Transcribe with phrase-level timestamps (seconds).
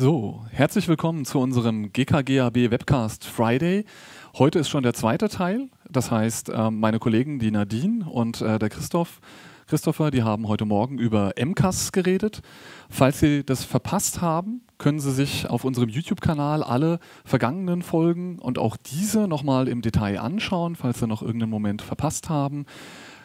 [0.00, 3.84] So, herzlich willkommen zu unserem GKGAB Webcast Friday.
[4.32, 5.68] Heute ist schon der zweite Teil.
[5.90, 9.20] Das heißt, äh, meine Kollegen, die Nadine und äh, der Christoph,
[9.66, 12.40] Christopher, die haben heute Morgen über MCAS geredet.
[12.88, 18.58] Falls Sie das verpasst haben, können Sie sich auf unserem YouTube-Kanal alle vergangenen Folgen und
[18.58, 22.64] auch diese nochmal im Detail anschauen, falls Sie noch irgendeinen Moment verpasst haben.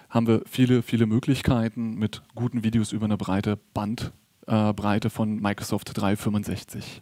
[0.09, 4.11] Haben wir viele, viele Möglichkeiten mit guten Videos über eine breite Band
[4.47, 7.01] äh, Breite von Microsoft 365.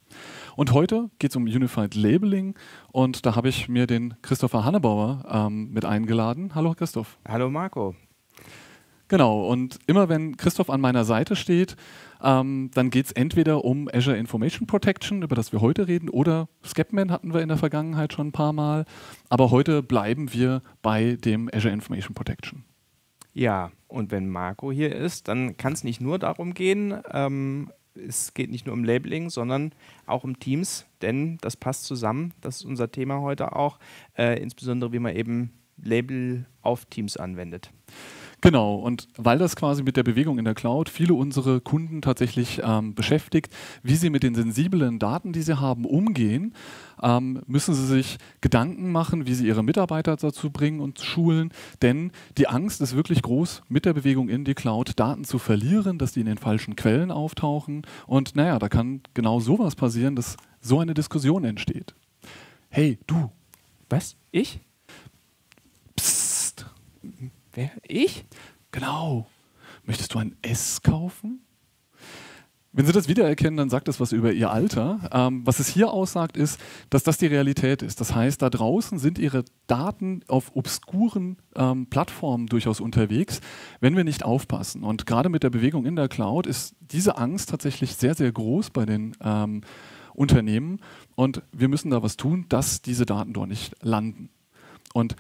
[0.56, 2.56] Und heute geht es um Unified Labeling
[2.92, 6.56] und da habe ich mir den Christopher Hannebauer ähm, mit eingeladen.
[6.56, 7.18] Hallo Christoph.
[7.28, 7.96] Hallo Marco.
[9.10, 11.76] Genau, und immer wenn Christoph an meiner Seite steht,
[12.24, 16.48] ähm, dann geht es entweder um Azure Information Protection, über das wir heute reden, oder
[16.66, 18.86] Scapman hatten wir in der Vergangenheit schon ein paar Mal.
[19.30, 22.64] Aber heute bleiben wir bei dem Azure Information Protection.
[23.34, 28.34] Ja, und wenn Marco hier ist, dann kann es nicht nur darum gehen, ähm, es
[28.34, 29.74] geht nicht nur um Labeling, sondern
[30.06, 32.34] auch um Teams, denn das passt zusammen.
[32.42, 33.80] Das ist unser Thema heute auch,
[34.18, 37.72] äh, insbesondere wie man eben Label auf Teams anwendet.
[38.44, 42.62] Genau, und weil das quasi mit der Bewegung in der Cloud viele unsere Kunden tatsächlich
[42.62, 46.54] ähm, beschäftigt, wie sie mit den sensiblen Daten, die sie haben, umgehen,
[47.02, 51.54] ähm, müssen sie sich Gedanken machen, wie sie ihre Mitarbeiter dazu bringen und schulen.
[51.82, 55.98] Denn die Angst ist wirklich groß, mit der Bewegung in die Cloud Daten zu verlieren,
[55.98, 57.84] dass die in den falschen Quellen auftauchen.
[58.08, 61.96] Und naja, da kann genau sowas passieren, dass so eine Diskussion entsteht.
[62.68, 63.32] Hey, du.
[63.88, 64.18] Was?
[64.32, 64.60] Ich?
[65.96, 66.66] Psst.
[67.54, 67.72] Wer?
[67.84, 68.26] Ich?
[68.72, 69.28] Genau.
[69.86, 71.42] Möchtest du ein S kaufen?
[72.76, 75.08] Wenn Sie das wiedererkennen, dann sagt das was über Ihr Alter.
[75.12, 76.60] Ähm, was es hier aussagt, ist,
[76.90, 78.02] dass das die Realität ist.
[78.02, 83.42] Das heißt, da draußen sind Ihre Daten auf obskuren ähm, Plattformen durchaus unterwegs,
[83.80, 84.84] wenn wir nicht aufpassen.
[84.84, 88.72] Und gerade mit der Bewegung in der Cloud ist diese Angst tatsächlich sehr, sehr groß
[88.72, 89.62] bei den ähm,
[90.16, 90.80] Unternehmen.
[91.14, 94.30] Und wir müssen da was tun, dass diese Daten dort nicht landen.
[94.96, 95.16] Und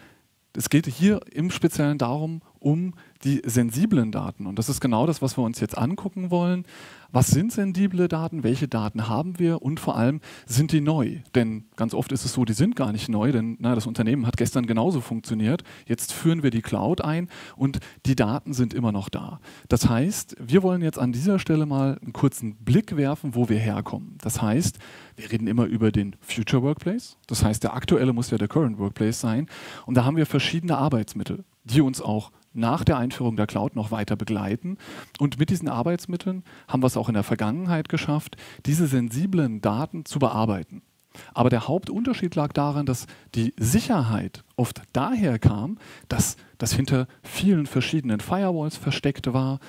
[0.55, 2.93] es geht hier im Speziellen darum, um
[3.23, 4.45] die sensiblen Daten.
[4.45, 6.65] Und das ist genau das, was wir uns jetzt angucken wollen.
[7.11, 8.43] Was sind sensible Daten?
[8.43, 9.61] Welche Daten haben wir?
[9.61, 11.19] Und vor allem, sind die neu?
[11.35, 14.25] Denn ganz oft ist es so, die sind gar nicht neu, denn na, das Unternehmen
[14.25, 15.63] hat gestern genauso funktioniert.
[15.85, 19.39] Jetzt führen wir die Cloud ein und die Daten sind immer noch da.
[19.69, 23.59] Das heißt, wir wollen jetzt an dieser Stelle mal einen kurzen Blick werfen, wo wir
[23.59, 24.17] herkommen.
[24.21, 24.79] Das heißt,
[25.15, 27.17] wir reden immer über den Future Workplace.
[27.27, 29.47] Das heißt, der aktuelle muss ja der Current Workplace sein.
[29.85, 33.91] Und da haben wir verschiedene Arbeitsmittel, die uns auch nach der Einführung der Cloud noch
[33.91, 34.77] weiter begleiten.
[35.19, 40.05] Und mit diesen Arbeitsmitteln haben wir es auch in der Vergangenheit geschafft, diese sensiblen Daten
[40.05, 40.81] zu bearbeiten.
[41.33, 45.77] Aber der Hauptunterschied lag darin, dass die Sicherheit oft daher kam,
[46.09, 49.59] dass das hinter vielen verschiedenen Firewalls versteckt war,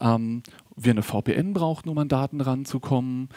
[0.00, 0.42] ähm,
[0.76, 3.28] wir eine VPN brauchten, um an Daten ranzukommen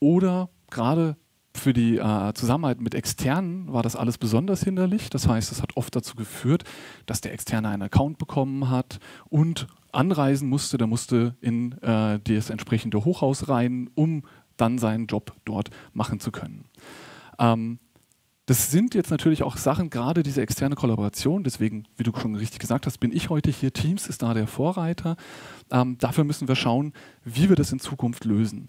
[0.00, 1.16] oder gerade
[1.54, 5.10] für die äh, Zusammenarbeit mit Externen war das alles besonders hinderlich.
[5.10, 6.64] Das heißt, es hat oft dazu geführt,
[7.06, 8.98] dass der Externe einen Account bekommen hat
[9.28, 10.78] und anreisen musste.
[10.78, 14.22] Der musste in äh, das entsprechende Hochhaus rein, um
[14.56, 16.64] dann seinen Job dort machen zu können.
[17.38, 17.78] Ähm,
[18.46, 21.44] das sind jetzt natürlich auch Sachen, gerade diese externe Kollaboration.
[21.44, 23.72] Deswegen, wie du schon richtig gesagt hast, bin ich heute hier.
[23.72, 25.16] Teams ist da der Vorreiter.
[25.70, 26.92] Ähm, dafür müssen wir schauen,
[27.24, 28.68] wie wir das in Zukunft lösen.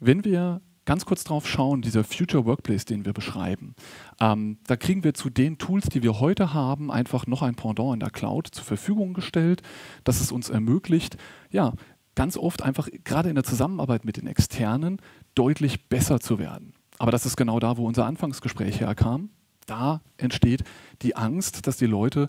[0.00, 3.74] Wenn wir ganz kurz drauf schauen, dieser Future Workplace, den wir beschreiben,
[4.20, 7.94] ähm, da kriegen wir zu den Tools, die wir heute haben, einfach noch ein Pendant
[7.94, 9.62] in der Cloud zur Verfügung gestellt,
[10.04, 11.16] das es uns ermöglicht,
[11.50, 11.72] ja,
[12.14, 15.00] ganz oft einfach gerade in der Zusammenarbeit mit den Externen
[15.34, 16.74] deutlich besser zu werden.
[16.98, 19.30] Aber das ist genau da, wo unser Anfangsgespräch herkam.
[19.66, 20.64] Da entsteht
[21.02, 22.28] die Angst, dass die Leute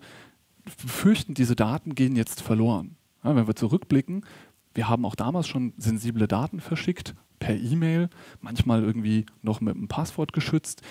[0.66, 2.96] fürchten, diese Daten gehen jetzt verloren.
[3.24, 4.26] Ja, wenn wir zurückblicken,
[4.74, 7.14] wir haben auch damals schon sensible Daten verschickt
[7.44, 8.10] per E-Mail,
[8.40, 10.82] manchmal irgendwie noch mit einem Passwort geschützt.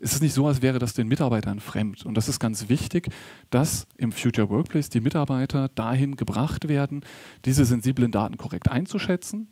[0.00, 2.06] Es ist nicht so, als wäre das den Mitarbeitern fremd.
[2.06, 3.08] Und das ist ganz wichtig,
[3.50, 7.00] dass im Future Workplace die Mitarbeiter dahin gebracht werden,
[7.44, 9.48] diese sensiblen Daten korrekt einzuschätzen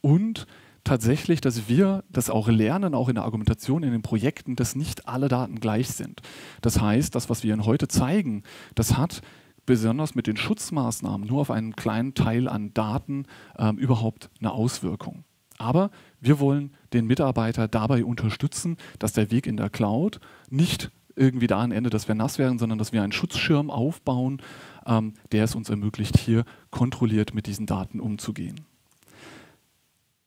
[0.00, 0.46] und
[0.84, 5.06] tatsächlich, dass wir das auch lernen, auch in der Argumentation, in den Projekten, dass nicht
[5.06, 6.22] alle Daten gleich sind.
[6.62, 8.42] Das heißt, das, was wir Ihnen heute zeigen,
[8.74, 9.20] das hat
[9.66, 13.26] besonders mit den Schutzmaßnahmen nur auf einen kleinen Teil an Daten
[13.58, 15.24] ähm, überhaupt eine Auswirkung.
[15.60, 15.90] Aber
[16.20, 20.18] wir wollen den Mitarbeiter dabei unterstützen, dass der Weg in der Cloud
[20.48, 24.40] nicht irgendwie da ein Ende, dass wir nass werden, sondern dass wir einen Schutzschirm aufbauen,
[24.86, 28.62] ähm, der es uns ermöglicht, hier kontrolliert mit diesen Daten umzugehen.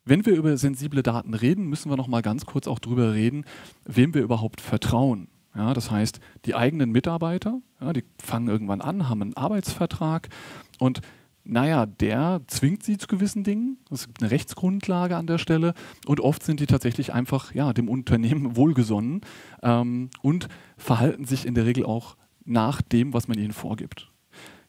[0.06, 3.44] Wenn wir über sensible Daten reden, müssen wir noch mal ganz kurz auch darüber reden,
[3.86, 5.30] wem wir überhaupt vertrauen.
[5.56, 10.30] Ja, das heißt, die eigenen Mitarbeiter, ja, die fangen irgendwann an, haben einen Arbeitsvertrag
[10.78, 11.02] und
[11.45, 13.78] naja, der zwingt sie zu gewissen Dingen.
[13.92, 15.74] Es gibt eine Rechtsgrundlage an der Stelle
[16.06, 19.22] und oft sind die tatsächlich einfach ja, dem Unternehmen wohlgesonnen
[19.62, 20.48] ähm, und
[20.78, 24.10] verhalten sich in der Regel auch nach dem, was man ihnen vorgibt.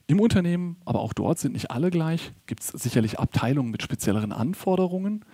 [0.06, 4.32] Im Unternehmen, aber auch dort sind nicht alle gleich, gibt es sicherlich Abteilungen mit spezielleren
[4.32, 5.24] Anforderungen,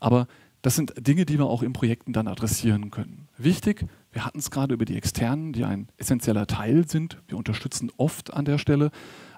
[0.00, 0.26] aber
[0.62, 3.28] das sind Dinge, die wir auch in Projekten dann adressieren können.
[3.36, 7.22] Wichtig, wir hatten es gerade über die Externen, die ein essentieller Teil sind.
[7.28, 8.90] Wir unterstützen oft an der Stelle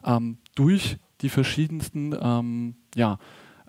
[0.03, 3.19] ähm, durch die verschiedensten ähm, ja,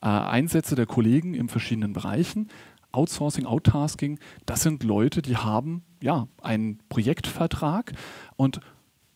[0.02, 2.50] äh, Einsätze der Kollegen in verschiedenen Bereichen.
[2.92, 7.94] Outsourcing, Outtasking, das sind Leute, die haben ja einen Projektvertrag
[8.36, 8.60] und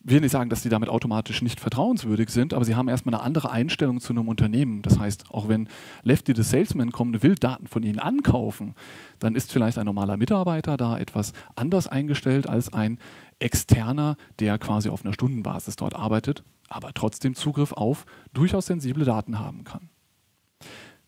[0.08, 3.24] will nicht sagen, dass die damit automatisch nicht vertrauenswürdig sind, aber sie haben erstmal eine
[3.24, 4.82] andere Einstellung zu einem Unternehmen.
[4.82, 5.68] Das heißt, auch wenn
[6.04, 8.74] Lefty the Salesman kommt und will Daten von ihnen ankaufen,
[9.18, 12.98] dann ist vielleicht ein normaler Mitarbeiter da etwas anders eingestellt als ein
[13.40, 19.38] externer, der quasi auf einer Stundenbasis dort arbeitet, aber trotzdem Zugriff auf durchaus sensible Daten
[19.38, 19.88] haben kann.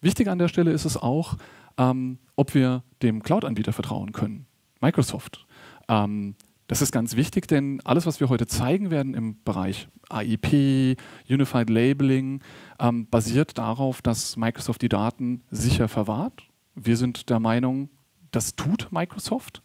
[0.00, 1.36] Wichtig an der Stelle ist es auch,
[1.76, 4.46] ähm, ob wir dem Cloud-Anbieter vertrauen können.
[4.80, 5.46] Microsoft.
[5.88, 6.34] Ähm,
[6.68, 11.70] das ist ganz wichtig, denn alles, was wir heute zeigen werden im Bereich AIP, Unified
[11.70, 12.42] Labeling,
[12.78, 16.42] ähm, basiert darauf, dass Microsoft die Daten sicher verwahrt.
[16.74, 17.88] Wir sind der Meinung,
[18.30, 19.62] das tut Microsoft.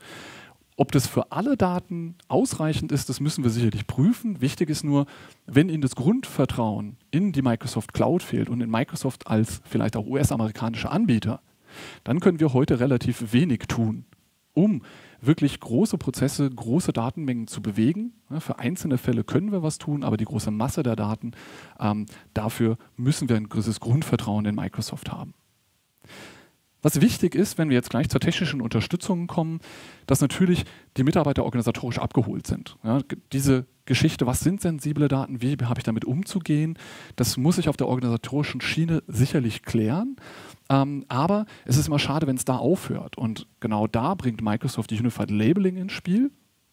[0.75, 4.42] Ob das für alle Daten ausreichend ist, das müssen wir sicherlich prüfen.
[4.42, 5.06] Wichtig ist nur,
[5.46, 10.08] wenn Ihnen das Grundvertrauen in die Microsoft Cloud fehlt und in Microsoft als vielleicht auch
[10.08, 11.42] US-amerikanischer Anbieter,
[12.04, 14.06] dann können wir heute relativ wenig tun,
[14.54, 14.81] um
[15.22, 18.14] wirklich große Prozesse, große Datenmengen zu bewegen.
[18.40, 21.31] für einzelne Fälle können wir was tun, aber die große Masse der Daten,
[21.80, 25.34] ähm, dafür müssen wir ein gewisses Grundvertrauen in Microsoft haben.
[26.84, 29.60] Was wichtig ist, wenn wir jetzt gleich zur technischen Unterstützung kommen,
[30.06, 30.66] dass natürlich
[30.98, 32.78] die Mitarbeiter organisatorisch abgeholt sind.
[32.84, 33.00] Ja,
[33.32, 36.78] diese Geschichte, was sind sensible Daten, wie habe ich damit umzugehen,
[37.16, 40.18] das muss ich auf der organisatorischen Schiene sicherlich klären.
[40.70, 43.18] Ähm, aber es ist immer schade, wenn es da aufhört.
[43.18, 46.32] Und genau da bringt Microsoft die Unified Labeling ins Spiel.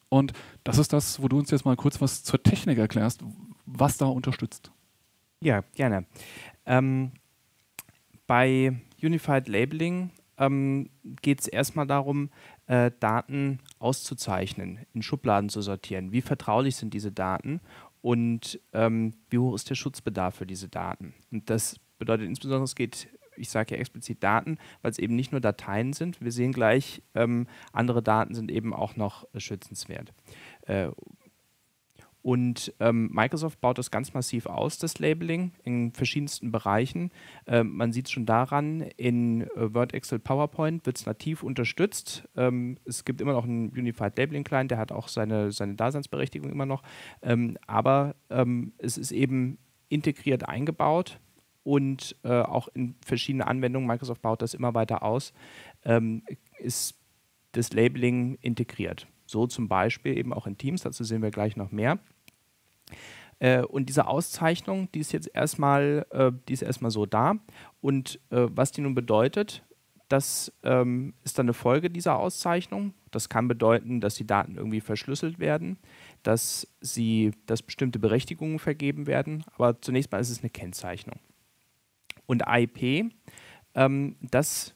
[0.08, 0.32] Und
[0.64, 3.22] das ist das, wo du uns jetzt mal kurz was zur Technik erklärst,
[3.64, 4.72] was da unterstützt.
[5.40, 6.04] Ja, gerne.
[6.66, 7.12] Ähm,
[8.26, 10.90] bei Unified Labeling ähm,
[11.22, 12.30] geht es erstmal darum,
[12.66, 16.12] äh, Daten auszuzeichnen, in Schubladen zu sortieren.
[16.12, 17.60] Wie vertraulich sind diese Daten
[18.00, 21.14] und ähm, wie hoch ist der Schutzbedarf für diese Daten?
[21.30, 23.08] Und das bedeutet insbesondere, es geht
[23.40, 26.20] ich sage ja explizit Daten, weil es eben nicht nur Dateien sind.
[26.20, 30.12] Wir sehen gleich, ähm, andere Daten sind eben auch noch äh, schützenswert.
[30.62, 30.90] Äh,
[32.22, 37.10] und ähm, Microsoft baut das ganz massiv aus, das Labeling, in verschiedensten Bereichen.
[37.46, 42.28] Ähm, man sieht es schon daran, in äh, Word, Excel, PowerPoint wird es nativ unterstützt.
[42.36, 46.50] Ähm, es gibt immer noch einen Unified Labeling Client, der hat auch seine, seine Daseinsberechtigung
[46.50, 46.82] immer noch.
[47.22, 49.58] Ähm, aber ähm, es ist eben
[49.88, 51.18] integriert eingebaut
[51.62, 55.32] und äh, auch in verschiedene Anwendungen, Microsoft baut das immer weiter aus,
[55.84, 56.22] ähm,
[56.58, 56.98] ist
[57.52, 59.06] das Labeling integriert.
[59.26, 61.98] So zum Beispiel eben auch in Teams, dazu sehen wir gleich noch mehr.
[63.38, 67.36] Äh, und diese Auszeichnung, die ist jetzt erstmal, äh, die ist erstmal so da.
[67.80, 69.64] Und äh, was die nun bedeutet,
[70.08, 72.94] das ähm, ist dann eine Folge dieser Auszeichnung.
[73.12, 75.78] Das kann bedeuten, dass die Daten irgendwie verschlüsselt werden,
[76.22, 79.44] dass sie, dass bestimmte Berechtigungen vergeben werden.
[79.54, 81.20] Aber zunächst mal ist es eine Kennzeichnung.
[82.26, 83.12] Und IP,
[83.74, 84.74] ähm, das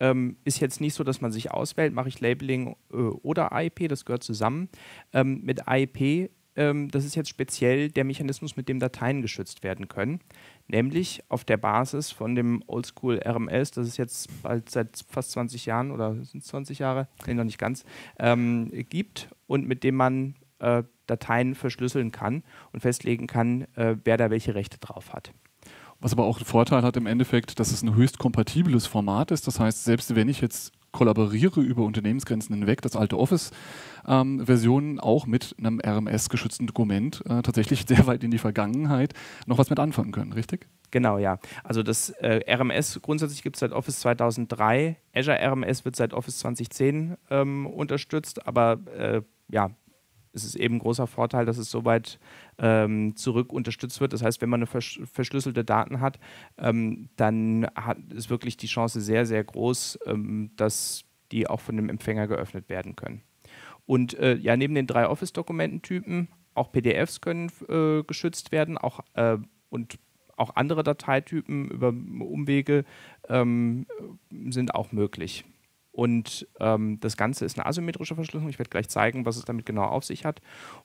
[0.00, 3.88] ähm, ist jetzt nicht so, dass man sich auswählt, mache ich Labeling äh, oder IP,
[3.88, 4.68] das gehört zusammen.
[5.12, 9.86] Ähm, mit IP, ähm, das ist jetzt speziell der Mechanismus, mit dem Dateien geschützt werden
[9.86, 10.20] können,
[10.66, 15.66] nämlich auf der Basis von dem Oldschool RMS, das es jetzt bald seit fast 20
[15.66, 17.84] Jahren oder sind es 20 Jahre, nee, noch nicht ganz,
[18.18, 24.16] ähm, gibt und mit dem man äh, Dateien verschlüsseln kann und festlegen kann, äh, wer
[24.16, 25.32] da welche Rechte drauf hat.
[26.00, 29.46] Was aber auch den Vorteil hat im Endeffekt, dass es ein höchst kompatibles Format ist.
[29.46, 35.26] Das heißt, selbst wenn ich jetzt kollaboriere über Unternehmensgrenzen hinweg, das alte Office-Versionen ähm, auch
[35.26, 39.14] mit einem RMS-geschützten Dokument äh, tatsächlich sehr weit in die Vergangenheit
[39.46, 40.66] noch was mit anfangen können, richtig?
[40.90, 41.38] Genau, ja.
[41.64, 44.96] Also das äh, RMS grundsätzlich gibt es seit Office 2003.
[45.14, 49.70] Azure RMS wird seit Office 2010 ähm, unterstützt, aber äh, ja,
[50.38, 52.18] es ist eben ein großer Vorteil, dass es soweit
[52.58, 54.12] ähm, zurück unterstützt wird.
[54.12, 56.18] Das heißt, wenn man eine versch verschlüsselte Daten hat,
[56.58, 61.76] ähm, dann hat, ist wirklich die Chance sehr, sehr groß, ähm, dass die auch von
[61.76, 63.22] dem Empfänger geöffnet werden können.
[63.86, 69.38] Und äh, ja, neben den drei Office-Dokumententypen, auch PDFs können äh, geschützt werden, auch äh,
[69.70, 69.98] und
[70.36, 72.84] auch andere Dateitypen über Umwege
[73.28, 73.86] ähm,
[74.50, 75.44] sind auch möglich.
[75.98, 78.48] Und ähm, das Ganze ist eine asymmetrische Verschlüsselung.
[78.48, 80.40] Ich werde gleich zeigen, was es damit genau auf sich hat.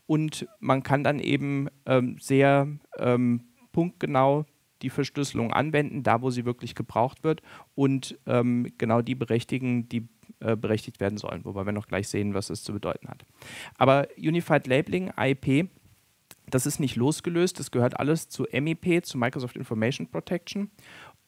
[0.08, 2.68] Und man kann dann eben ähm, sehr
[2.98, 3.44] ähm,
[3.74, 4.48] punktgenau
[4.82, 7.44] die Verschlüsselung anwenden, da wo sie wirklich gebraucht wird
[7.76, 12.34] und ähm, genau die berechtigen, die äh, berechtigt werden sollen, wobei wir noch gleich sehen,
[12.34, 13.24] was das zu bedeuten hat.
[13.78, 15.70] Aber Unified Labeling, IP,
[16.50, 20.72] das ist nicht losgelöst, das gehört alles zu MIP, zu Microsoft Information Protection,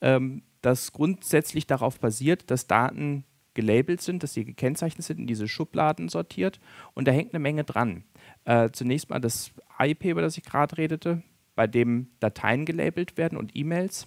[0.00, 3.22] ähm, das grundsätzlich darauf basiert, dass Daten
[3.56, 6.60] gelabelt sind, dass sie gekennzeichnet sind, in diese Schubladen sortiert
[6.94, 8.04] und da hängt eine Menge dran.
[8.44, 11.22] Äh, zunächst mal das IP, über das ich gerade redete,
[11.56, 14.06] bei dem Dateien gelabelt werden und E-Mails.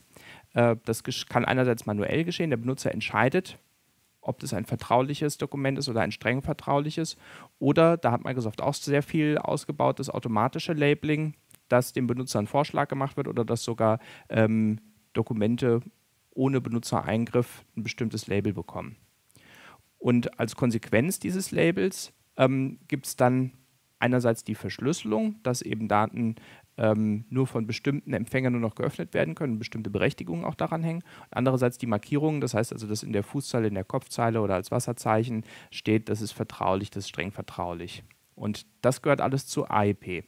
[0.54, 3.58] Äh, das kann einerseits manuell geschehen, der Benutzer entscheidet,
[4.22, 7.18] ob das ein vertrauliches Dokument ist oder ein streng vertrauliches.
[7.58, 11.34] Oder, da hat Microsoft auch sehr viel ausgebaut, das automatische Labeling,
[11.68, 14.80] dass dem Benutzer ein Vorschlag gemacht wird oder dass sogar ähm,
[15.14, 15.82] Dokumente
[16.30, 18.96] ohne Benutzereingriff ein bestimmtes Label bekommen.
[20.00, 23.52] Und als Konsequenz dieses Labels ähm, gibt es dann
[24.00, 26.36] einerseits die Verschlüsselung, dass eben Daten
[26.78, 31.04] ähm, nur von bestimmten Empfängern nur noch geöffnet werden können, bestimmte Berechtigungen auch daran hängen.
[31.30, 34.72] Andererseits die Markierungen, das heißt also, dass in der Fußzeile, in der Kopfzeile oder als
[34.72, 38.04] Wasserzeichen steht, das ist vertraulich, das ist streng vertraulich.
[38.36, 40.24] Und das gehört alles zu AIP.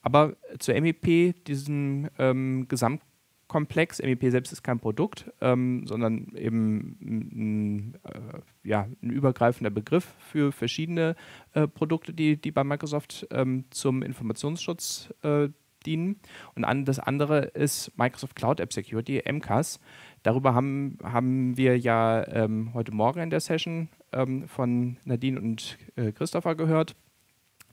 [0.00, 2.68] Aber zu MIP, diesem ähm,
[3.46, 10.14] Gesamtkomplex, MIP selbst ist kein Produkt, ähm, sondern eben ein, äh, ja, ein übergreifender Begriff
[10.18, 11.14] für verschiedene
[11.52, 15.48] äh, Produkte, die, die bei Microsoft ähm, zum Informationsschutz äh,
[15.84, 16.20] dienen.
[16.54, 19.78] Und das andere ist Microsoft Cloud App Security, MCAS.
[20.24, 25.78] Darüber haben, haben wir ja ähm, heute Morgen in der Session ähm, von Nadine und
[25.94, 26.96] äh, Christopher gehört.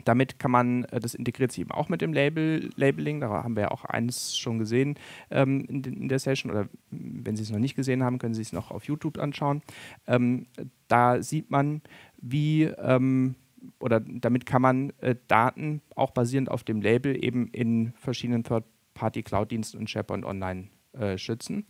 [0.05, 3.55] Damit kann man, äh, das integriert sich eben auch mit dem Label, Labeling, da haben
[3.55, 4.95] wir ja auch eins schon gesehen
[5.31, 8.41] ähm, in, in, der Session oder wenn Sie es noch nicht gesehen haben, können Sie
[8.41, 9.62] es noch auf YouTube anschauen.
[10.07, 10.48] Ähm,
[10.88, 11.81] da sieht man,
[12.17, 13.36] wie ähm,
[13.79, 19.77] oder damit kann man äh, Daten auch basierend auf dem Label eben in verschiedenen Third-Party-Cloud-Diensten
[19.77, 21.65] und SharePoint Online äh, schützen.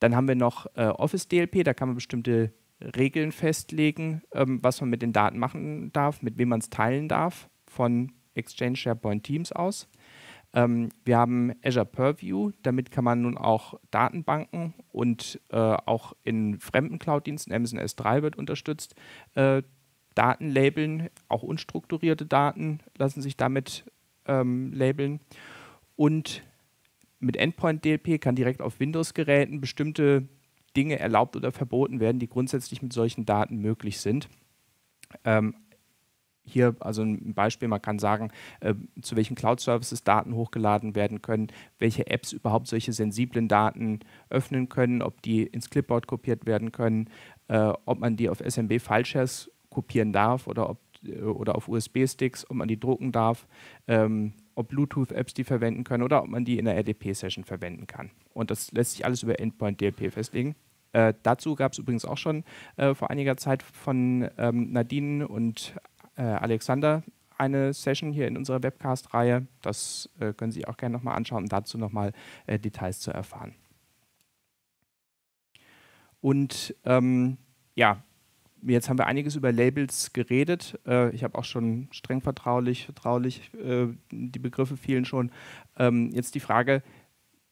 [0.00, 4.80] Dann haben wir noch äh, Office DLP, da kann man bestimmte Regeln festlegen, ähm, was
[4.80, 9.24] man mit den Daten machen darf, mit wem man es teilen darf, von Exchange SharePoint
[9.24, 9.88] Teams aus.
[10.54, 16.58] Ähm, wir haben Azure Purview, damit kann man nun auch Datenbanken und äh, auch in
[16.58, 18.94] fremden Cloud-Diensten, Amazon S3 wird unterstützt,
[19.34, 19.62] äh,
[20.14, 23.84] Daten labeln, auch unstrukturierte Daten lassen sich damit
[24.26, 25.20] ähm, labeln.
[25.96, 26.42] Und
[27.20, 30.28] mit Endpoint DLP kann direkt auf Windows-Geräten bestimmte
[30.76, 34.28] Dinge erlaubt oder verboten werden, die grundsätzlich mit solchen Daten möglich sind.
[35.24, 35.54] Ähm,
[36.48, 41.48] hier also ein Beispiel, man kann sagen, äh, zu welchen Cloud-Services Daten hochgeladen werden können,
[41.78, 47.10] welche Apps überhaupt solche sensiblen Daten öffnen können, ob die ins Clipboard kopiert werden können,
[47.48, 52.56] äh, ob man die auf SMB-Fileshares kopieren darf oder, ob, äh, oder auf USB-Sticks, ob
[52.56, 53.46] man die drucken darf,
[53.86, 58.10] ähm, ob Bluetooth-Apps die verwenden können oder ob man die in der RDP-Session verwenden kann.
[58.34, 60.56] Und das lässt sich alles über Endpoint DLP festlegen.
[60.92, 62.44] Äh, dazu gab es übrigens auch schon
[62.76, 65.76] äh, vor einiger Zeit von ähm, Nadine und
[66.16, 67.04] äh, Alexander
[67.36, 69.46] eine Session hier in unserer Webcast-Reihe.
[69.62, 72.12] Das äh, können Sie auch gerne nochmal anschauen, um dazu nochmal
[72.46, 73.54] äh, Details zu erfahren.
[76.20, 77.38] Und ähm,
[77.76, 78.02] ja,
[78.62, 80.78] Jetzt haben wir einiges über Labels geredet.
[80.86, 85.30] Äh, ich habe auch schon streng vertraulich, vertraulich, äh, die Begriffe fielen schon.
[85.76, 86.82] Ähm, jetzt die Frage,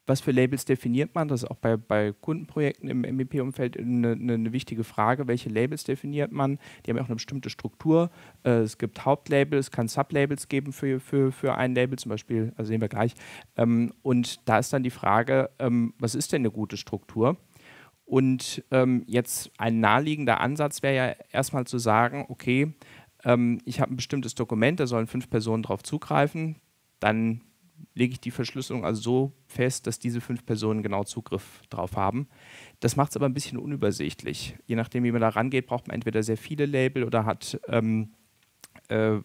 [0.07, 1.29] was für Labels definiert man?
[1.29, 5.27] Das ist auch bei, bei Kundenprojekten im MVP-Umfeld eine, eine, wichtige Frage.
[5.27, 6.59] Welche Labels definiert man?
[6.85, 8.11] Die haben ja auch eine bestimmte Struktur.
[8.45, 12.53] Äh, es gibt Hauptlabels, es kann Sublabels geben für, für, für ein Label, zum Beispiel,
[12.57, 13.15] also sehen wir gleich.
[13.57, 17.37] Ähm, und da ist dann die Frage, ähm, was ist denn eine gute Struktur?
[18.07, 22.73] Und ähm, jetzt ein naheliegender Ansatz wäre ja erstmal zu sagen, okay,
[23.25, 26.57] ähm, ich habe ein bestimmtes Dokument, da sollen fünf Personen drauf zugreifen,
[27.01, 27.41] dann
[27.95, 32.29] lege ich die Verschlüsselung also so fest, dass diese fünf Personen genau Zugriff drauf haben.
[32.81, 34.57] Das macht es aber ein bisschen unübersichtlich.
[34.67, 38.11] Je nachdem, wie man da rangeht, braucht man entweder sehr viele Label oder hat, ähm,
[38.89, 39.17] äh,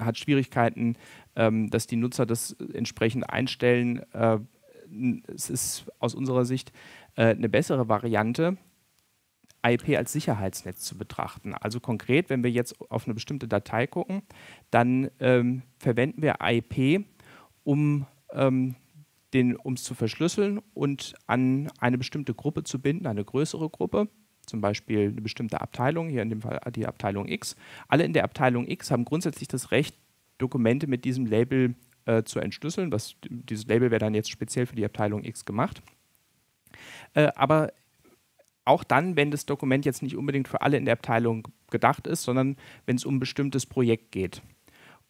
[0.00, 0.96] hat Schwierigkeiten,
[1.36, 4.02] ähm, dass die Nutzer das entsprechend einstellen.
[4.12, 4.38] Äh,
[5.34, 6.72] es ist aus unserer Sicht
[7.18, 8.56] äh, eine bessere Variante,
[9.66, 11.52] IP als Sicherheitsnetz zu betrachten.
[11.52, 14.22] Also konkret, wenn wir jetzt auf eine bestimmte Datei gucken,
[14.70, 17.04] dann ähm, verwenden wir IP,
[17.64, 18.76] um ähm,
[19.34, 24.08] es zu verschlüsseln und an eine bestimmte Gruppe zu binden, eine größere Gruppe,
[24.46, 27.56] zum Beispiel eine bestimmte Abteilung, hier in dem Fall die Abteilung X.
[27.88, 29.96] Alle in der Abteilung X haben grundsätzlich das Recht,
[30.38, 31.74] Dokumente mit diesem Label
[32.06, 32.92] äh, zu entschlüsseln.
[32.92, 35.82] Was, dieses Label wäre dann jetzt speziell für die Abteilung X gemacht.
[37.18, 37.72] Äh, aber
[38.64, 42.22] auch dann, wenn das Dokument jetzt nicht unbedingt für alle in der Abteilung gedacht ist,
[42.22, 42.56] sondern
[42.86, 44.40] wenn es um ein bestimmtes Projekt geht.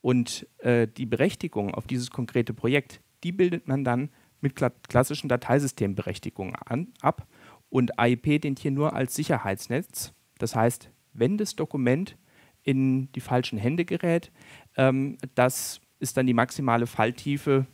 [0.00, 4.08] Und äh, die Berechtigung auf dieses konkrete Projekt, die bildet man dann
[4.40, 4.54] mit
[4.88, 7.26] klassischen Dateisystemberechtigungen an, ab
[7.68, 10.14] und AIP dient hier nur als Sicherheitsnetz.
[10.38, 12.16] Das heißt, wenn das Dokument
[12.62, 14.30] in die falschen Hände gerät,
[14.76, 17.66] ähm, das ist dann die maximale Falltiefe,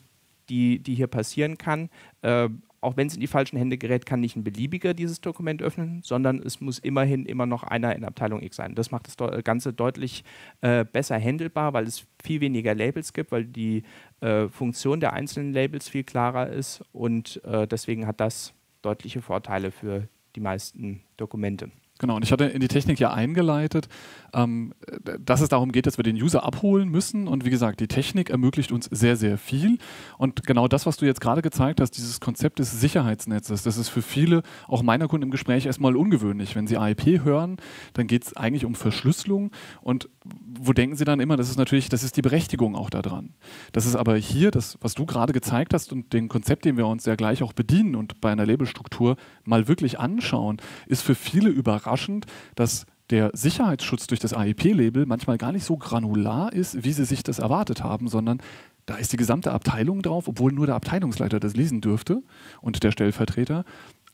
[0.48, 1.90] die, die hier passieren kann.
[2.22, 2.48] Äh,
[2.84, 6.00] auch wenn es in die falschen Hände gerät, kann nicht ein beliebiger dieses Dokument öffnen,
[6.02, 8.74] sondern es muss immerhin immer noch einer in Abteilung X sein.
[8.74, 10.24] Das macht das Ganze deutlich
[10.60, 13.82] äh, besser handelbar, weil es viel weniger Labels gibt, weil die
[14.20, 19.70] äh, Funktion der einzelnen Labels viel klarer ist und äh, deswegen hat das deutliche Vorteile
[19.70, 21.70] für die meisten Dokumente.
[22.00, 23.86] Genau, und ich hatte in die Technik ja eingeleitet,
[24.32, 24.74] ähm,
[25.20, 27.28] dass es darum geht, dass wir den User abholen müssen.
[27.28, 29.78] Und wie gesagt, die Technik ermöglicht uns sehr, sehr viel.
[30.18, 33.90] Und genau das, was du jetzt gerade gezeigt hast, dieses Konzept des Sicherheitsnetzes, das ist
[33.90, 36.56] für viele, auch meiner Kunden im Gespräch, erstmal ungewöhnlich.
[36.56, 37.58] Wenn sie AIP hören,
[37.92, 39.52] dann geht es eigentlich um Verschlüsselung.
[39.80, 43.34] Und wo denken sie dann immer, das ist natürlich, das ist die Berechtigung auch daran.
[43.70, 46.88] Das ist aber hier, das, was du gerade gezeigt hast und den Konzept, den wir
[46.88, 50.56] uns ja gleich auch bedienen und bei einer Labelstruktur mal wirklich anschauen,
[50.88, 55.76] ist für viele überraschend überraschend, dass der Sicherheitsschutz durch das AEP-Label manchmal gar nicht so
[55.76, 58.40] granular ist, wie sie sich das erwartet haben, sondern
[58.86, 62.22] da ist die gesamte Abteilung drauf, obwohl nur der Abteilungsleiter das lesen dürfte
[62.60, 63.64] und der Stellvertreter.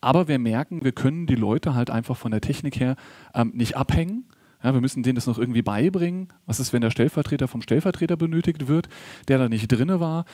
[0.00, 2.96] Aber wir merken, wir können die Leute halt einfach von der Technik her
[3.34, 4.24] ähm, nicht abhängen.
[4.62, 6.28] Ja, wir müssen denen das noch irgendwie beibringen.
[6.46, 8.88] Was ist, wenn der Stellvertreter vom Stellvertreter benötigt wird,
[9.28, 10.24] der da nicht drinne war?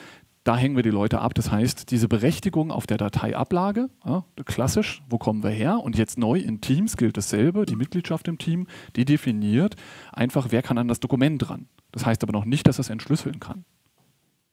[0.47, 1.35] Da hängen wir die Leute ab.
[1.35, 5.81] Das heißt, diese Berechtigung auf der Dateiablage, ja, klassisch, wo kommen wir her?
[5.81, 7.67] Und jetzt neu in Teams gilt dasselbe.
[7.67, 9.75] Die Mitgliedschaft im Team, die definiert
[10.13, 11.67] einfach, wer kann an das Dokument ran.
[11.91, 13.65] Das heißt aber noch nicht, dass es entschlüsseln kann.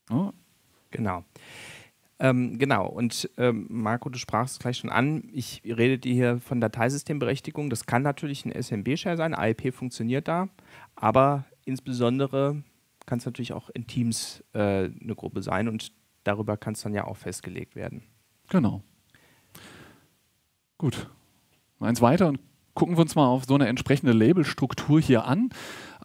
[0.10, 0.34] Ja.
[0.90, 1.26] Genau.
[2.18, 5.30] Ähm, genau, und ähm, Marco, du sprachst es gleich schon an.
[5.32, 7.70] Ich rede dir hier von Dateisystemberechtigung.
[7.70, 9.36] Das kann natürlich ein SMB-Share sein.
[9.36, 10.50] AIP funktioniert da,
[10.96, 12.64] aber insbesondere
[13.06, 15.92] kann es natürlich auch in Teams äh, eine Gruppe sein und
[16.24, 18.04] darüber kann es dann ja auch festgelegt werden.
[18.50, 18.84] Genau.
[20.78, 21.10] Gut.
[21.80, 22.40] Eins weiter und
[22.74, 25.50] gucken wir uns mal auf so eine entsprechende Labelstruktur hier an,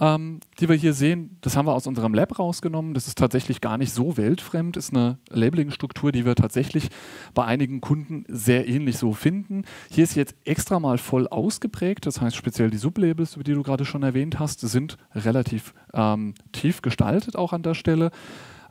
[0.00, 1.36] ähm, die wir hier sehen.
[1.40, 2.94] Das haben wir aus unserem Lab rausgenommen.
[2.94, 4.76] Das ist tatsächlich gar nicht so weltfremd.
[4.76, 6.88] Ist eine Labeling-Struktur, die wir tatsächlich
[7.34, 9.64] bei einigen Kunden sehr ähnlich so finden.
[9.90, 12.06] Hier ist jetzt extra mal voll ausgeprägt.
[12.06, 16.34] Das heißt, speziell die Sublabels, über die du gerade schon erwähnt hast, sind relativ ähm,
[16.52, 18.10] tief gestaltet auch an der Stelle.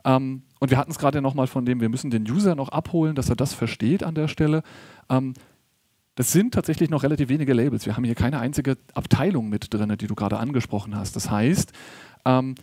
[0.06, 3.16] Ähm, und wir hatten es gerade nochmal von dem, wir müssen den User noch abholen,
[3.16, 4.64] dass er das versteht an der Stelle.
[5.10, 5.34] Ähm,
[6.18, 7.86] das sind tatsächlich noch relativ wenige Labels.
[7.86, 11.16] Wir haben hier keine einzige Abteilung mit drin, die du gerade angesprochen hast.
[11.16, 11.74] Das heißt,
[12.26, 12.56] ähm,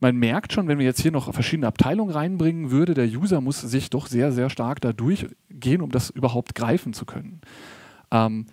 [0.00, 3.60] man merkt schon, wenn wir jetzt hier noch verschiedene Abteilungen reinbringen würde, der User muss
[3.60, 7.42] sich doch sehr, sehr stark da durchgehen, um das überhaupt greifen zu können.
[8.10, 8.46] Ähm,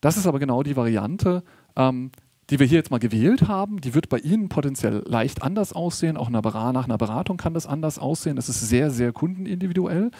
[0.00, 1.44] das ist aber genau die Variante,
[1.76, 2.10] ähm,
[2.48, 3.82] die wir hier jetzt mal gewählt haben.
[3.82, 6.16] Die wird bei Ihnen potenziell leicht anders aussehen.
[6.16, 6.42] Auch nach
[6.84, 8.38] einer Beratung kann das anders aussehen.
[8.38, 10.10] Es ist sehr, sehr kundenindividuell.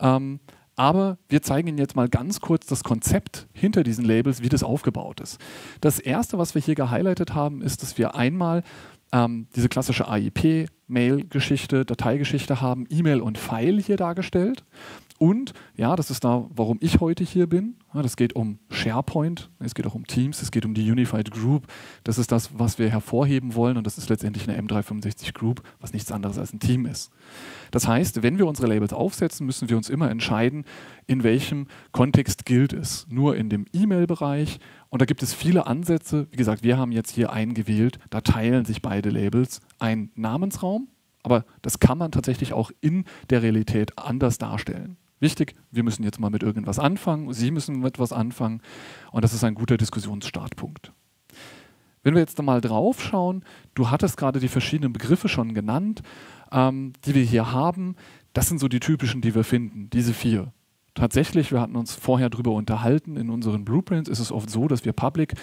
[0.00, 0.40] Ähm,
[0.76, 4.62] aber wir zeigen Ihnen jetzt mal ganz kurz das Konzept hinter diesen Labels, wie das
[4.62, 5.38] aufgebaut ist.
[5.80, 8.62] Das erste, was wir hier gehighlightet haben, ist, dass wir einmal
[9.12, 14.64] ähm, diese klassische AIP, Mail-Geschichte, Dateigeschichte haben, E-Mail und File hier dargestellt.
[15.22, 17.76] Und ja, das ist da, warum ich heute hier bin.
[17.92, 21.30] Ja, das geht um SharePoint, es geht auch um Teams, es geht um die Unified
[21.30, 21.66] Group.
[22.04, 25.92] Das ist das, was wir hervorheben wollen und das ist letztendlich eine M365 Group, was
[25.92, 27.10] nichts anderes als ein Team ist.
[27.70, 30.64] Das heißt, wenn wir unsere Labels aufsetzen, müssen wir uns immer entscheiden,
[31.06, 33.06] in welchem Kontext gilt es.
[33.10, 36.28] Nur in dem E-Mail-Bereich und da gibt es viele Ansätze.
[36.30, 40.88] Wie gesagt, wir haben jetzt hier einen gewählt, da teilen sich beide Labels einen Namensraum,
[41.22, 44.96] aber das kann man tatsächlich auch in der Realität anders darstellen.
[45.20, 48.62] Wichtig, wir müssen jetzt mal mit irgendwas anfangen, Sie müssen mit etwas anfangen
[49.12, 50.92] und das ist ein guter Diskussionsstartpunkt.
[52.02, 56.02] Wenn wir jetzt mal drauf schauen, du hattest gerade die verschiedenen Begriffe schon genannt,
[56.50, 57.96] ähm, die wir hier haben.
[58.32, 60.52] Das sind so die typischen, die wir finden, diese vier.
[60.94, 64.84] Tatsächlich, wir hatten uns vorher darüber unterhalten, in unseren Blueprints ist es oft so, dass
[64.84, 65.34] wir Public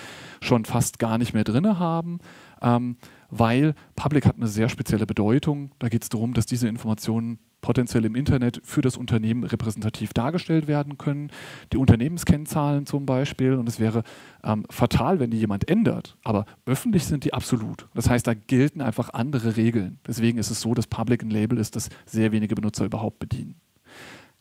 [0.42, 2.20] schon fast gar nicht mehr drin haben.
[2.62, 2.98] Ähm,
[3.30, 5.72] weil Public hat eine sehr spezielle Bedeutung.
[5.80, 10.70] Da geht es darum, dass diese Informationen potenziell im Internet für das Unternehmen repräsentativ dargestellt
[10.70, 11.32] werden können.
[11.74, 13.56] Die Unternehmenskennzahlen zum Beispiel.
[13.56, 14.04] Und es wäre
[14.42, 16.16] ähm, fatal, wenn die jemand ändert.
[16.24, 17.90] Aber öffentlich sind die absolut.
[17.94, 20.00] Das heißt, da gelten einfach andere Regeln.
[20.08, 23.56] Deswegen ist es so, dass Public ein Label ist, das sehr wenige Benutzer überhaupt bedienen.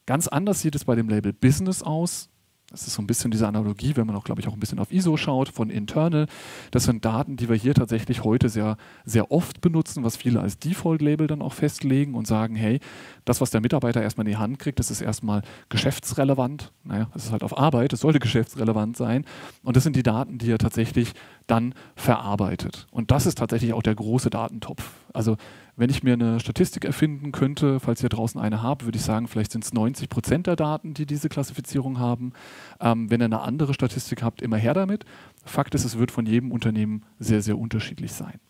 [0.06, 2.28] Ganz anders sieht es bei dem Label Business aus.
[2.76, 4.78] Das ist so ein bisschen diese Analogie, wenn man auch, glaube ich, auch ein bisschen
[4.78, 6.26] auf ISO schaut, von internal.
[6.72, 10.58] Das sind Daten, die wir hier tatsächlich heute sehr, sehr oft benutzen, was viele als
[10.58, 12.80] Default-Label dann auch festlegen und sagen, hey,
[13.24, 16.70] das, was der Mitarbeiter erstmal in die Hand kriegt, das ist erstmal geschäftsrelevant.
[16.84, 19.24] Naja, es ist halt auf Arbeit, es sollte geschäftsrelevant sein.
[19.62, 21.14] Und das sind die Daten, die er tatsächlich
[21.46, 22.86] dann verarbeitet.
[22.90, 24.90] Und das ist tatsächlich auch der große Datentopf.
[25.12, 25.36] Also
[25.78, 29.28] Wenn ich mir eine Statistik erfinden könnte, falls ihr draußen eine habt, würde ich sagen,
[29.28, 32.32] vielleicht sind es 90 Prozent der Daten, die diese Klassifizierung haben.
[32.80, 35.04] Ähm, wenn ihr eine andere Statistik habt, immer her damit.
[35.44, 38.40] Fakt ist, es wird von jedem Unternehmen sehr, sehr unterschiedlich sein.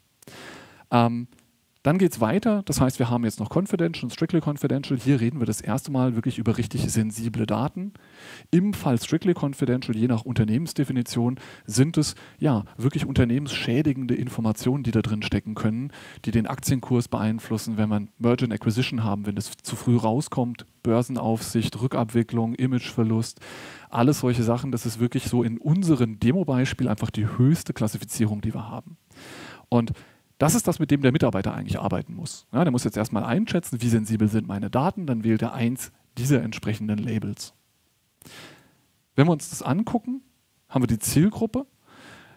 [0.93, 1.27] Ähm,
[1.87, 4.99] dann geht es weiter, das heißt, wir haben jetzt noch Confidential und Strictly Confidential.
[4.99, 7.93] Hier reden wir das erste Mal wirklich über richtig sensible Daten.
[8.51, 15.01] Im Fall Strictly Confidential, je nach Unternehmensdefinition, sind es ja wirklich unternehmensschädigende Informationen, die da
[15.01, 15.93] drin stecken können,
[16.25, 20.67] die den Aktienkurs beeinflussen, wenn man Merger and Acquisition haben, wenn es zu früh rauskommt,
[20.83, 23.39] Börsenaufsicht, Rückabwicklung, Imageverlust,
[23.91, 24.73] alles solche Sachen.
[24.73, 28.97] Das ist wirklich so in unserem Demo-Beispiel einfach die höchste Klassifizierung, die wir haben.
[29.69, 29.93] Und
[30.39, 32.47] das ist das, mit dem der Mitarbeiter eigentlich arbeiten muss.
[32.53, 35.93] Ja, der muss jetzt erstmal einschätzen, wie sensibel sind meine Daten, dann wählt er eins
[36.19, 37.55] dieser entsprechenden Labels.
[39.15, 40.23] Wenn wir uns das angucken,
[40.69, 41.67] haben wir die Zielgruppe,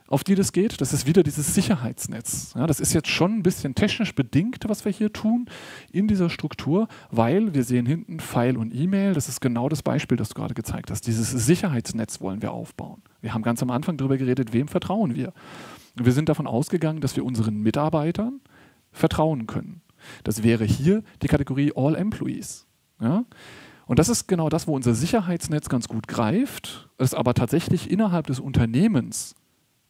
[0.07, 0.81] auf die das geht.
[0.81, 2.53] Das ist wieder dieses Sicherheitsnetz.
[2.55, 5.45] Ja, das ist jetzt schon ein bisschen technisch bedingt, was wir hier tun
[5.91, 9.13] in dieser Struktur, weil wir sehen hinten File und E-Mail.
[9.13, 11.05] Das ist genau das Beispiel, das du gerade gezeigt hast.
[11.05, 13.03] Dieses Sicherheitsnetz wollen wir aufbauen.
[13.21, 15.31] Wir haben ganz am Anfang darüber geredet, wem vertrauen wir.
[16.05, 18.41] Wir sind davon ausgegangen, dass wir unseren Mitarbeitern
[18.91, 19.81] vertrauen können.
[20.23, 22.67] Das wäre hier die Kategorie All Employees.
[23.01, 23.25] Ja?
[23.85, 28.27] Und das ist genau das, wo unser Sicherheitsnetz ganz gut greift, es aber tatsächlich innerhalb
[28.27, 29.35] des Unternehmens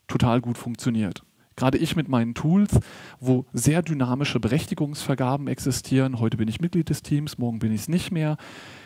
[0.08, 1.24] total gut funktioniert.
[1.56, 2.80] Gerade ich mit meinen Tools,
[3.20, 6.20] wo sehr dynamische Berechtigungsvergaben existieren.
[6.22, 8.38] Heute bin ich Mitglied des Teams, morgen bin ich es nicht mehr.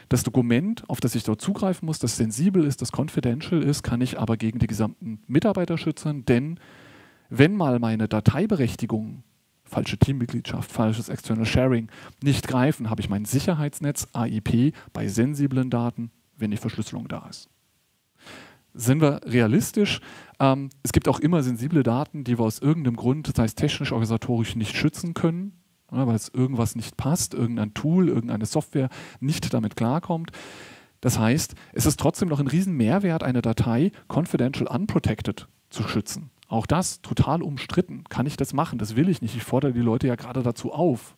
[0.10, 4.02] Das Dokument, auf das ich dort zugreifen muss, das sensibel ist, das confidential ist, kann
[4.02, 6.60] ich aber gegen die gesamten Mitarbeiter schützen, denn
[7.30, 9.24] wenn mal meine Dateiberechtigungen,
[9.64, 11.90] falsche Teammitgliedschaft, falsches External Sharing,
[12.22, 17.50] nicht greifen, habe ich mein Sicherheitsnetz AIP bei sensiblen Daten, wenn die Verschlüsselung da ist.
[18.76, 20.00] Sind wir realistisch?
[20.40, 23.92] Ähm, es gibt auch immer sensible Daten, die wir aus irgendeinem Grund, das heißt technisch,
[23.92, 25.54] organisatorisch, nicht schützen können,
[25.92, 30.32] ja, weil es irgendwas nicht passt, irgendein Tool, irgendeine Software nicht damit klarkommt.
[31.02, 36.32] Das heißt, es ist trotzdem noch ein Riesenmehrwert, eine Datei confidential unprotected zu schützen.
[36.54, 38.04] Auch das total umstritten.
[38.10, 38.78] Kann ich das machen?
[38.78, 39.36] Das will ich nicht.
[39.36, 41.18] Ich fordere die Leute ja gerade dazu auf.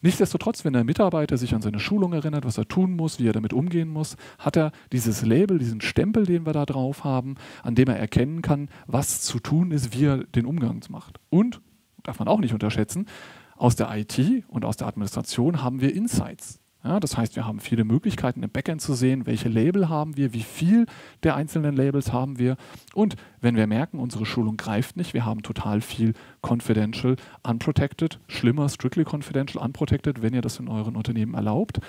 [0.00, 3.34] Nichtsdestotrotz, wenn der Mitarbeiter sich an seine Schulung erinnert, was er tun muss, wie er
[3.34, 7.74] damit umgehen muss, hat er dieses Label, diesen Stempel, den wir da drauf haben, an
[7.74, 11.20] dem er erkennen kann, was zu tun ist, wie er den Umgang macht.
[11.28, 11.60] Und,
[12.02, 13.08] darf man auch nicht unterschätzen,
[13.56, 16.59] aus der IT und aus der Administration haben wir Insights.
[16.82, 20.32] Ja, das heißt, wir haben viele Möglichkeiten im Backend zu sehen, welche Label haben wir,
[20.32, 20.86] wie viel
[21.22, 22.56] der einzelnen Labels haben wir.
[22.94, 28.68] Und wenn wir merken, unsere Schulung greift nicht, wir haben total viel Confidential, Unprotected, schlimmer,
[28.70, 31.80] Strictly Confidential, Unprotected, wenn ihr das in euren Unternehmen erlaubt,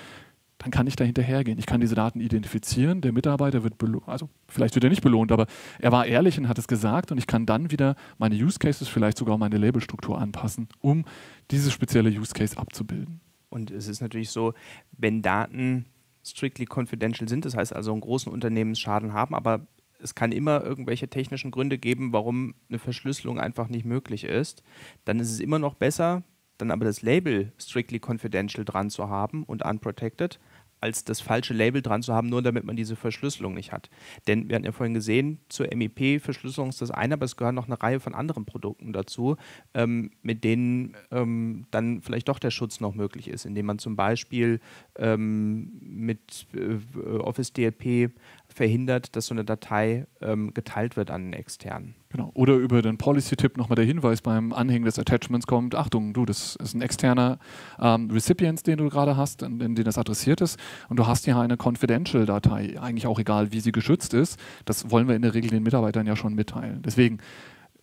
[0.58, 1.58] dann kann ich da hinterhergehen.
[1.58, 3.00] Ich kann diese Daten identifizieren.
[3.00, 5.46] Der Mitarbeiter wird belohnt, also vielleicht wird er nicht belohnt, aber
[5.78, 8.88] er war ehrlich und hat es gesagt und ich kann dann wieder meine Use Cases,
[8.88, 11.06] vielleicht sogar meine Labelstruktur anpassen, um
[11.50, 13.21] dieses spezielle Use Case abzubilden.
[13.52, 14.54] Und es ist natürlich so,
[14.92, 15.86] wenn Daten
[16.24, 19.66] strictly confidential sind, das heißt also einen großen Unternehmensschaden haben, aber
[20.00, 24.62] es kann immer irgendwelche technischen Gründe geben, warum eine Verschlüsselung einfach nicht möglich ist,
[25.04, 26.22] dann ist es immer noch besser,
[26.58, 30.40] dann aber das Label strictly confidential dran zu haben und unprotected,
[30.82, 33.88] als das falsche Label dran zu haben, nur damit man diese Verschlüsselung nicht hat.
[34.26, 37.66] Denn wir hatten ja vorhin gesehen, zur MIP-Verschlüsselung ist das eine, aber es gehören noch
[37.66, 39.36] eine Reihe von anderen Produkten dazu,
[39.74, 43.96] ähm, mit denen ähm, dann vielleicht doch der Schutz noch möglich ist, indem man zum
[43.96, 44.60] Beispiel
[44.98, 48.10] ähm, mit äh, Office DLP
[48.52, 51.94] verhindert, dass so eine Datei ähm, geteilt wird an einen externen.
[52.10, 52.30] Genau.
[52.34, 56.56] Oder über den Policy-Tipp nochmal der Hinweis beim Anhängen des Attachments kommt, Achtung, du, das
[56.56, 57.38] ist ein externer
[57.80, 61.24] ähm, Recipient, den du gerade hast, in, in den das adressiert ist und du hast
[61.24, 64.38] hier eine Confidential-Datei, eigentlich auch egal, wie sie geschützt ist.
[64.64, 66.82] Das wollen wir in der Regel den Mitarbeitern ja schon mitteilen.
[66.82, 67.18] Deswegen,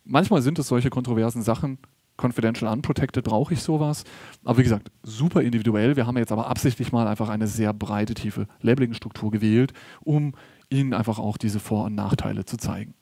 [0.04, 1.78] manchmal sind es solche kontroversen Sachen,
[2.20, 4.04] Confidential Unprotected brauche ich sowas.
[4.44, 5.96] Aber wie gesagt, super individuell.
[5.96, 10.34] Wir haben jetzt aber absichtlich mal einfach eine sehr breite, tiefe Labeling-Struktur gewählt, um
[10.68, 12.94] Ihnen einfach auch diese Vor- und Nachteile zu zeigen.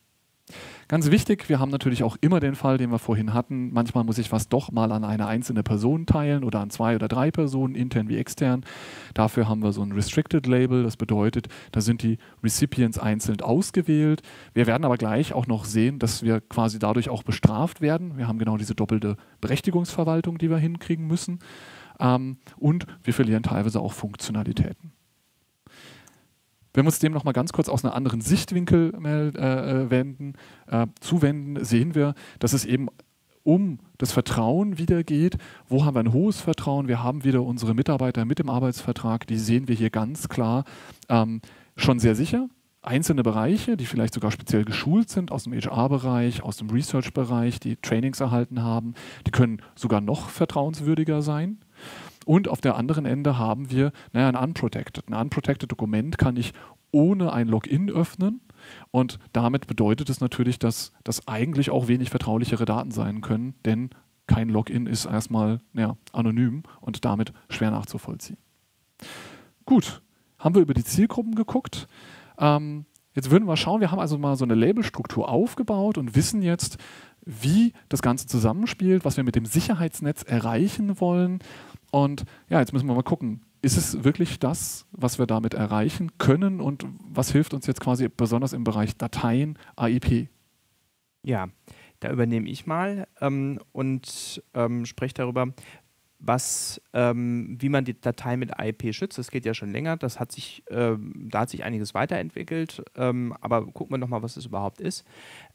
[0.88, 3.72] Ganz wichtig, wir haben natürlich auch immer den Fall, den wir vorhin hatten.
[3.72, 7.08] Manchmal muss ich was doch mal an eine einzelne Person teilen oder an zwei oder
[7.08, 8.64] drei Personen, intern wie extern.
[9.14, 10.82] Dafür haben wir so ein Restricted Label.
[10.82, 14.22] Das bedeutet, da sind die Recipients einzeln ausgewählt.
[14.54, 18.16] Wir werden aber gleich auch noch sehen, dass wir quasi dadurch auch bestraft werden.
[18.16, 21.40] Wir haben genau diese doppelte Berechtigungsverwaltung, die wir hinkriegen müssen.
[22.00, 24.92] Ähm, und wir verlieren teilweise auch Funktionalitäten.
[26.78, 30.34] Wenn wir uns dem nochmal ganz kurz aus einer anderen Sichtwinkel äh, äh, wenden,
[30.68, 32.86] äh, zuwenden, sehen wir, dass es eben
[33.42, 35.38] um das Vertrauen wieder geht.
[35.68, 36.86] Wo haben wir ein hohes Vertrauen?
[36.86, 40.62] Wir haben wieder unsere Mitarbeiter mit dem Arbeitsvertrag, die sehen wir hier ganz klar
[41.08, 41.40] ähm,
[41.74, 42.48] schon sehr sicher.
[42.80, 47.74] einzelne Bereiche, die vielleicht sogar speziell geschult sind aus dem HR-Bereich, aus dem Research-Bereich, die
[47.74, 48.94] Trainings erhalten haben,
[49.26, 51.58] die können sogar noch vertrauenswürdiger sein.
[52.28, 55.08] Und auf der anderen Ende haben wir naja, ein Unprotected.
[55.08, 56.52] Ein Unprotected Dokument kann ich
[56.90, 58.42] ohne ein Login öffnen.
[58.90, 63.88] Und damit bedeutet es natürlich, dass das eigentlich auch wenig vertraulichere Daten sein können, denn
[64.26, 68.36] kein Login ist erstmal ja, anonym und damit schwer nachzuvollziehen.
[69.64, 70.02] Gut,
[70.38, 71.88] haben wir über die Zielgruppen geguckt.
[72.36, 76.42] Ähm, jetzt würden wir schauen, wir haben also mal so eine Labelstruktur aufgebaut und wissen
[76.42, 76.76] jetzt,
[77.24, 81.38] wie das Ganze zusammenspielt, was wir mit dem Sicherheitsnetz erreichen wollen.
[81.90, 86.16] Und ja, jetzt müssen wir mal gucken, ist es wirklich das, was wir damit erreichen
[86.18, 90.28] können und was hilft uns jetzt quasi besonders im Bereich Dateien, AIP?
[91.22, 91.48] Ja,
[92.00, 95.52] da übernehme ich mal ähm, und ähm, spreche darüber,
[96.20, 99.18] was, ähm, wie man die Datei mit AIP schützt.
[99.18, 99.96] Das geht ja schon länger.
[99.96, 102.82] Das hat sich, ähm, da hat sich einiges weiterentwickelt.
[102.96, 105.04] Ähm, aber gucken wir nochmal, was es überhaupt ist.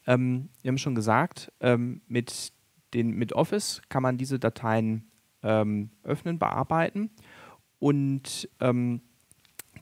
[0.07, 1.51] Ähm, wir haben schon gesagt,
[2.07, 2.53] mit,
[2.93, 5.11] den, mit Office kann man diese Dateien
[5.43, 7.09] ähm, öffnen, bearbeiten
[7.79, 8.49] und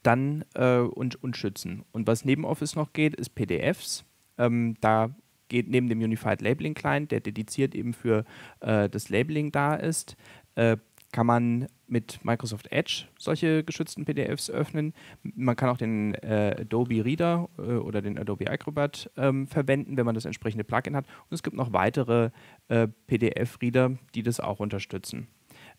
[0.03, 1.83] dann äh, und, und schützen.
[1.91, 4.03] Und was neben Office noch geht, ist PDFs.
[4.37, 5.15] da
[5.51, 8.23] geht neben dem Unified Labeling Client, der dediziert eben für
[8.61, 10.15] äh, das Labeling da ist,
[10.55, 10.77] äh,
[11.11, 14.93] kann man mit Microsoft Edge solche geschützten PDFs öffnen.
[15.23, 20.05] Man kann auch den äh, Adobe Reader äh, oder den Adobe Acrobat ähm, verwenden, wenn
[20.05, 21.05] man das entsprechende Plugin hat.
[21.05, 22.29] Und es gibt noch weitere
[22.69, 25.27] äh, PDF-Reader, die das auch unterstützen.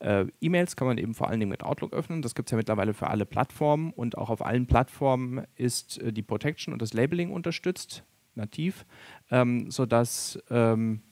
[0.02, 2.22] Äh, E-Mails kann man eben vor allen Dingen mit Outlook öffnen.
[2.22, 6.12] Das gibt es ja mittlerweile für alle Plattformen und auch auf allen Plattformen ist äh,
[6.12, 8.02] die Protection und das Labeling unterstützt,
[8.34, 8.84] nativ,
[9.30, 11.02] ähm, sodass ähm,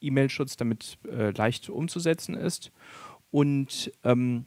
[0.00, 2.72] E-Mail-Schutz damit äh, leicht umzusetzen ist.
[3.30, 4.46] Und ähm,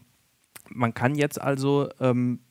[0.70, 2.42] man kann jetzt also ähm,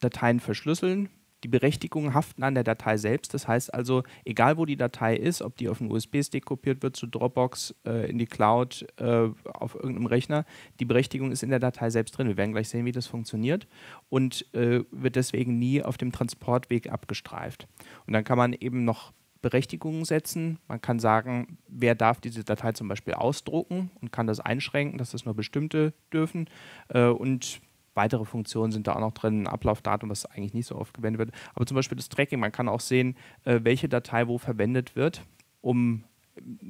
[0.00, 1.10] Dateien verschlüsseln.
[1.44, 3.32] Die Berechtigungen haften an der Datei selbst.
[3.34, 6.96] Das heißt also, egal wo die Datei ist, ob die auf einen USB-Stick kopiert wird,
[6.96, 10.44] zu Dropbox, äh, in die Cloud, äh, auf irgendeinem Rechner,
[10.80, 12.28] die Berechtigung ist in der Datei selbst drin.
[12.28, 13.68] Wir werden gleich sehen, wie das funktioniert
[14.08, 17.68] und äh, wird deswegen nie auf dem Transportweg abgestreift.
[18.06, 20.58] Und dann kann man eben noch Berechtigungen setzen.
[20.66, 25.12] Man kann sagen, wer darf diese Datei zum Beispiel ausdrucken und kann das einschränken, dass
[25.12, 26.48] das nur bestimmte dürfen.
[26.88, 27.60] Äh, und
[27.98, 31.18] weitere Funktionen sind da auch noch drin, ein Ablaufdatum, was eigentlich nicht so oft gewendet
[31.18, 31.32] wird.
[31.54, 35.22] Aber zum Beispiel das Tracking, man kann auch sehen, äh, welche Datei wo verwendet wird,
[35.60, 36.04] um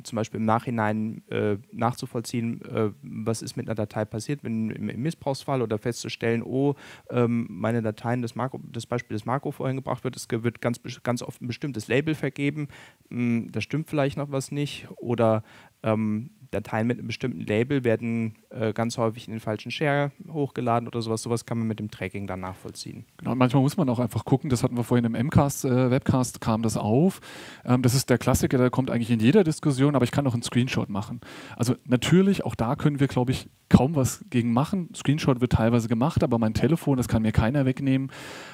[0.03, 4.89] zum Beispiel im Nachhinein äh, nachzuvollziehen, äh, was ist mit einer Datei passiert, wenn im,
[4.89, 6.75] im Missbrauchsfall oder festzustellen, oh,
[7.11, 10.81] ähm, meine Dateien, das, Marco, das Beispiel des Marco vorhin gebracht wird, es wird ganz,
[11.03, 12.69] ganz oft ein bestimmtes Label vergeben,
[13.11, 15.43] hm, da stimmt vielleicht noch was nicht oder
[15.83, 20.89] ähm, Dateien mit einem bestimmten Label werden äh, ganz häufig in den falschen Share hochgeladen
[20.89, 21.23] oder sowas.
[21.23, 23.05] Sowas kann man mit dem Tracking dann nachvollziehen.
[23.19, 26.41] Genau, manchmal muss man auch einfach gucken, das hatten wir vorhin im MCAST, äh, Webcast
[26.41, 27.21] kam das auf.
[27.65, 30.33] Ähm, das ist der Klassiker, der kommt eigentlich in jeder Diskussion, aber ich kann auch
[30.33, 31.21] einen Screenshot machen.
[31.57, 34.89] Also natürlich, auch da können wir, glaube ich, kaum was gegen machen.
[34.95, 38.11] Screenshot wird teilweise gemacht, aber mein Telefon, das kann mir keiner wegnehmen.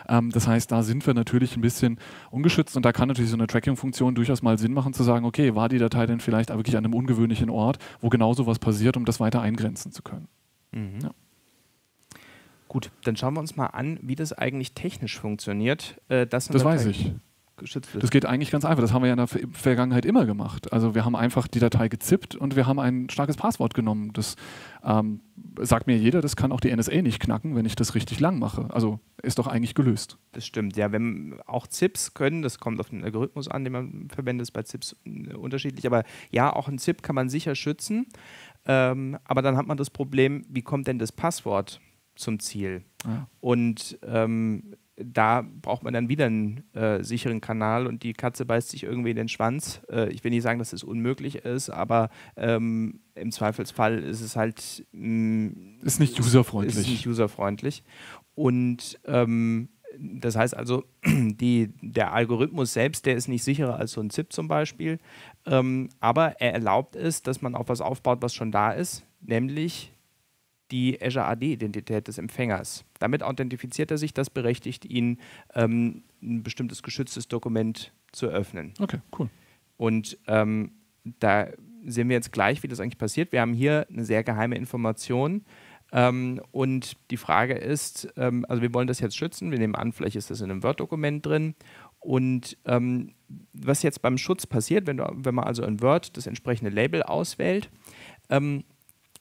[0.09, 1.98] Ähm, das heißt, da sind wir natürlich ein bisschen
[2.33, 5.54] ungeschützt und da kann natürlich so eine Tracking-Funktion durchaus mal Sinn machen, zu sagen, okay,
[5.54, 9.04] war die Datei denn vielleicht wirklich an einem ungewöhnlichen Ort, wo genau sowas passiert, um
[9.04, 10.29] das weiter eingrenzen zu können.
[10.73, 11.01] Mhm.
[11.03, 11.11] Ja.
[12.68, 16.01] Gut, dann schauen wir uns mal an, wie das eigentlich technisch funktioniert.
[16.09, 17.12] Äh, das weiß ich.
[17.57, 18.83] Das geht eigentlich ganz einfach.
[18.83, 20.73] Das haben wir ja in der Vergangenheit immer gemacht.
[20.73, 24.12] Also wir haben einfach die Datei gezippt und wir haben ein starkes Passwort genommen.
[24.12, 24.35] Das
[24.83, 25.20] ähm,
[25.61, 28.40] sagt mir jeder, das kann auch die NSA nicht knacken, wenn ich das richtig lang
[28.40, 28.68] mache.
[28.75, 30.18] Also ist doch eigentlich gelöst.
[30.33, 30.90] Das stimmt, ja.
[30.90, 34.64] Wenn auch ZIPs können, das kommt auf den Algorithmus an, den man verwendet, ist bei
[34.64, 34.97] ZIPs
[35.37, 35.87] unterschiedlich.
[35.87, 38.07] Aber ja, auch ein ZIP kann man sicher schützen.
[38.66, 41.81] Ähm, aber dann hat man das Problem, wie kommt denn das Passwort
[42.14, 42.85] zum Ziel?
[43.05, 43.29] Ja.
[43.40, 48.70] Und ähm, da braucht man dann wieder einen äh, sicheren Kanal und die Katze beißt
[48.70, 49.83] sich irgendwie in den Schwanz.
[49.90, 54.37] Äh, ich will nicht sagen, dass es unmöglich ist, aber ähm, im Zweifelsfall ist es
[54.37, 54.87] halt.
[54.92, 56.77] Mh, mm, ist nicht userfreundlich.
[56.77, 57.83] Ist nicht userfreundlich.
[58.35, 64.00] Und ähm, das heißt also, die, der Algorithmus selbst, der ist nicht sicherer als so
[64.00, 64.98] ein ZIP zum Beispiel,
[65.46, 69.92] ähm, aber er erlaubt es, dass man auf was aufbaut, was schon da ist, nämlich
[70.70, 72.85] die Azure AD-Identität des Empfängers.
[72.98, 75.18] Damit authentifiziert er sich, das berechtigt ihn,
[75.54, 78.72] ähm, ein bestimmtes geschütztes Dokument zu öffnen.
[78.80, 79.28] Okay, cool.
[79.76, 80.72] Und ähm,
[81.20, 81.48] da
[81.85, 83.33] sehen wir jetzt gleich, wie das eigentlich passiert.
[83.33, 85.44] Wir haben hier eine sehr geheime Information.
[85.94, 89.52] Ähm, und die Frage ist, ähm, also wir wollen das jetzt schützen.
[89.52, 91.54] Wir nehmen an, vielleicht ist das in einem Word-Dokument drin.
[92.00, 93.14] Und ähm,
[93.52, 97.04] was jetzt beim Schutz passiert, wenn, du, wenn man also in Word das entsprechende Label
[97.04, 97.70] auswählt,
[98.28, 98.64] ähm,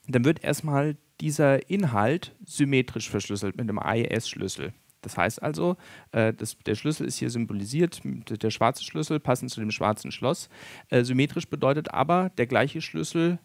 [0.07, 4.73] dann wird erstmal dieser Inhalt symmetrisch verschlüsselt mit einem AES-Schlüssel.
[5.01, 5.77] Das heißt also,
[6.12, 10.49] äh, das, der Schlüssel ist hier symbolisiert, der schwarze Schlüssel passend zu dem schwarzen Schloss.
[10.89, 13.38] Äh, symmetrisch bedeutet aber, der gleiche Schlüssel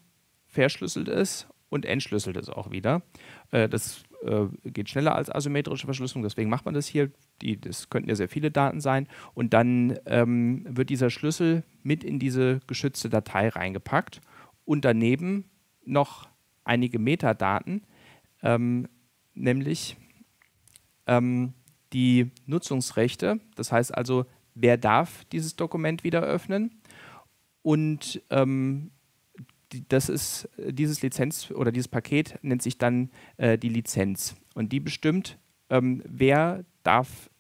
[0.47, 3.03] verschlüsselt ist und entschlüsselt es auch wieder.
[3.51, 7.11] Äh, das äh, geht schneller als asymmetrische Verschlüsselung, deswegen macht man das hier.
[7.43, 9.09] Die, das könnten ja sehr viele Daten sein.
[9.35, 14.21] Und dann ähm, wird dieser Schlüssel mit in diese geschützte Datei reingepackt
[14.65, 15.45] und daneben
[15.85, 16.29] noch
[16.65, 17.87] einige Metadaten,
[18.43, 18.89] ähm,
[19.35, 19.97] nämlich
[21.07, 21.55] ähm,
[21.93, 23.41] die Nutzungsrechte.
[23.57, 26.83] Das heißt also, wer darf dieses Dokument wieder öffnen
[27.63, 28.91] und ähm,
[29.89, 34.81] das ist dieses Lizenz oder dieses Paket nennt sich dann äh, die Lizenz und die
[34.81, 35.39] bestimmt,
[35.71, 37.31] ähm, wer darf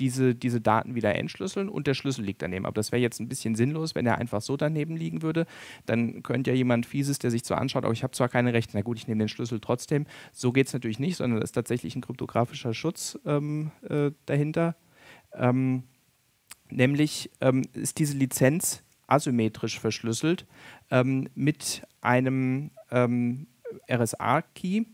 [0.00, 2.66] diese, diese Daten wieder entschlüsseln und der Schlüssel liegt daneben.
[2.66, 5.46] Aber das wäre jetzt ein bisschen sinnlos, wenn er einfach so daneben liegen würde.
[5.86, 8.72] Dann könnte ja jemand Fieses, der sich zwar anschaut, aber ich habe zwar keine Rechte,
[8.74, 10.06] na gut, ich nehme den Schlüssel trotzdem.
[10.32, 14.74] So geht es natürlich nicht, sondern es ist tatsächlich ein kryptografischer Schutz ähm, äh, dahinter.
[15.32, 15.84] Ähm,
[16.70, 20.46] nämlich ähm, ist diese Lizenz asymmetrisch verschlüsselt
[20.90, 23.46] ähm, mit einem ähm,
[23.90, 24.84] RSA-Key,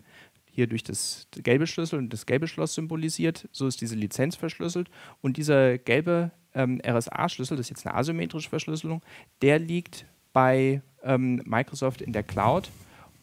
[0.46, 3.48] hier durch das gelbe Schlüssel und das gelbe Schloss symbolisiert.
[3.52, 4.90] So ist diese Lizenz verschlüsselt.
[5.20, 9.02] Und dieser gelbe ähm, RSA-Schlüssel, das ist jetzt eine asymmetrische Verschlüsselung,
[9.42, 12.70] der liegt bei ähm, Microsoft in der Cloud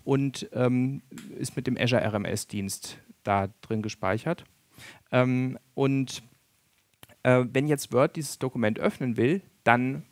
[0.03, 1.01] und ähm,
[1.37, 4.45] ist mit dem Azure RMS-Dienst da drin gespeichert.
[5.11, 6.23] Ähm, und
[7.23, 10.03] äh, wenn jetzt Word dieses Dokument öffnen will, dann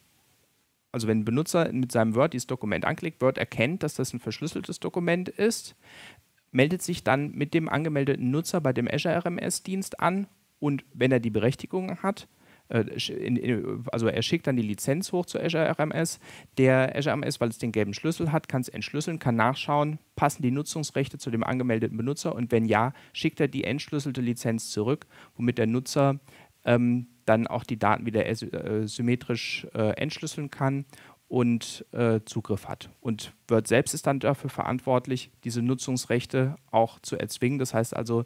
[0.95, 4.21] also wenn ein Benutzer mit seinem Word dieses Dokument anklickt, Word erkennt, dass das ein
[4.21, 5.75] verschlüsseltes Dokument ist,
[6.53, 10.27] meldet sich dann mit dem angemeldeten Nutzer bei dem Azure RMS-Dienst an
[10.60, 12.29] und wenn er die Berechtigung hat,
[12.69, 12.86] äh,
[13.91, 16.21] also er schickt dann die Lizenz hoch zu Azure RMS.
[16.58, 20.43] Der Azure RMS, weil es den gelben Schlüssel hat, kann es entschlüsseln, kann nachschauen, passen
[20.43, 25.08] die Nutzungsrechte zu dem angemeldeten Benutzer und wenn ja, schickt er die entschlüsselte Lizenz zurück,
[25.36, 26.21] womit der Nutzer
[26.63, 30.86] ähm, dann auch die Daten wieder äh, symmetrisch äh, entschlüsseln kann
[31.28, 32.90] und äh, Zugriff hat.
[33.02, 37.60] Und Word selbst ist dann dafür verantwortlich, diese Nutzungsrechte auch zu erzwingen.
[37.60, 38.26] Das heißt also,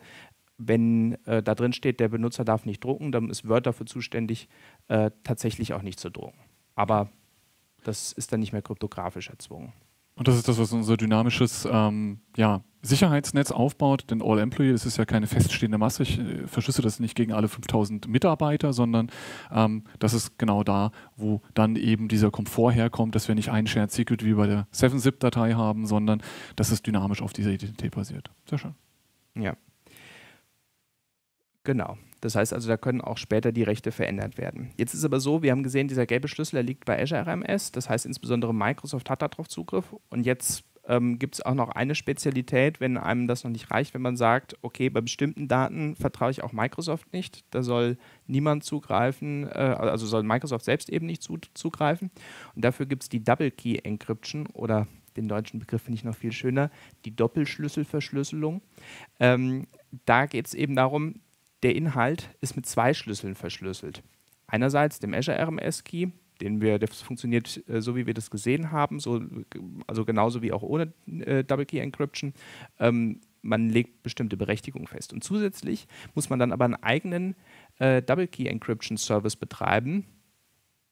[0.57, 4.49] wenn äh, da drin steht, der Benutzer darf nicht drucken, dann ist Word dafür zuständig,
[4.89, 6.37] äh, tatsächlich auch nicht zu drucken.
[6.75, 7.09] Aber
[7.83, 9.71] das ist dann nicht mehr kryptografisch erzwungen.
[10.19, 14.03] Und das ist das, was unser dynamisches ähm, ja, Sicherheitsnetz aufbaut.
[14.09, 16.03] Denn All-Employee, das ist ja keine feststehende Masse.
[16.03, 19.09] Ich äh, verschlüsse das nicht gegen alle 5000 Mitarbeiter, sondern
[19.49, 23.65] ähm, das ist genau da, wo dann eben dieser Komfort herkommt, dass wir nicht ein
[23.65, 26.21] Shared Secret wie bei der 7-Zip-Datei haben, sondern
[26.57, 28.29] dass es dynamisch auf dieser Identität basiert.
[28.49, 28.75] Sehr schön.
[29.35, 29.55] Ja.
[31.69, 31.99] Genau.
[32.21, 34.71] Das heißt also, da können auch später die Rechte verändert werden.
[34.75, 37.71] Jetzt ist aber so, wir haben gesehen, dieser gelbe Schlüssel, liegt bei Azure RMS.
[37.71, 39.95] Das heißt, insbesondere Microsoft hat darauf Zugriff.
[40.09, 43.93] Und jetzt ähm, gibt es auch noch eine Spezialität, wenn einem das noch nicht reicht,
[43.93, 47.45] wenn man sagt, okay, bei bestimmten Daten vertraue ich auch Microsoft nicht.
[47.51, 52.09] Da soll niemand zugreifen, äh, also soll Microsoft selbst eben nicht zu, zugreifen.
[52.55, 56.15] Und dafür gibt es die Double Key Encryption oder den deutschen Begriff finde ich noch
[56.15, 56.71] viel schöner,
[57.05, 58.63] die Doppelschlüsselverschlüsselung.
[59.19, 59.67] Ähm,
[60.05, 61.21] da geht es eben darum,
[61.63, 64.03] der Inhalt ist mit zwei Schlüsseln verschlüsselt.
[64.47, 66.07] Einerseits dem Azure RMS Key,
[66.41, 69.21] den wir, das funktioniert äh, so, wie wir das gesehen haben, so,
[69.87, 72.33] also genauso wie auch ohne äh, Double Key Encryption.
[72.79, 75.13] Ähm, man legt bestimmte Berechtigungen fest.
[75.13, 77.35] Und zusätzlich muss man dann aber einen eigenen
[77.77, 80.05] äh, Double Key Encryption Service betreiben.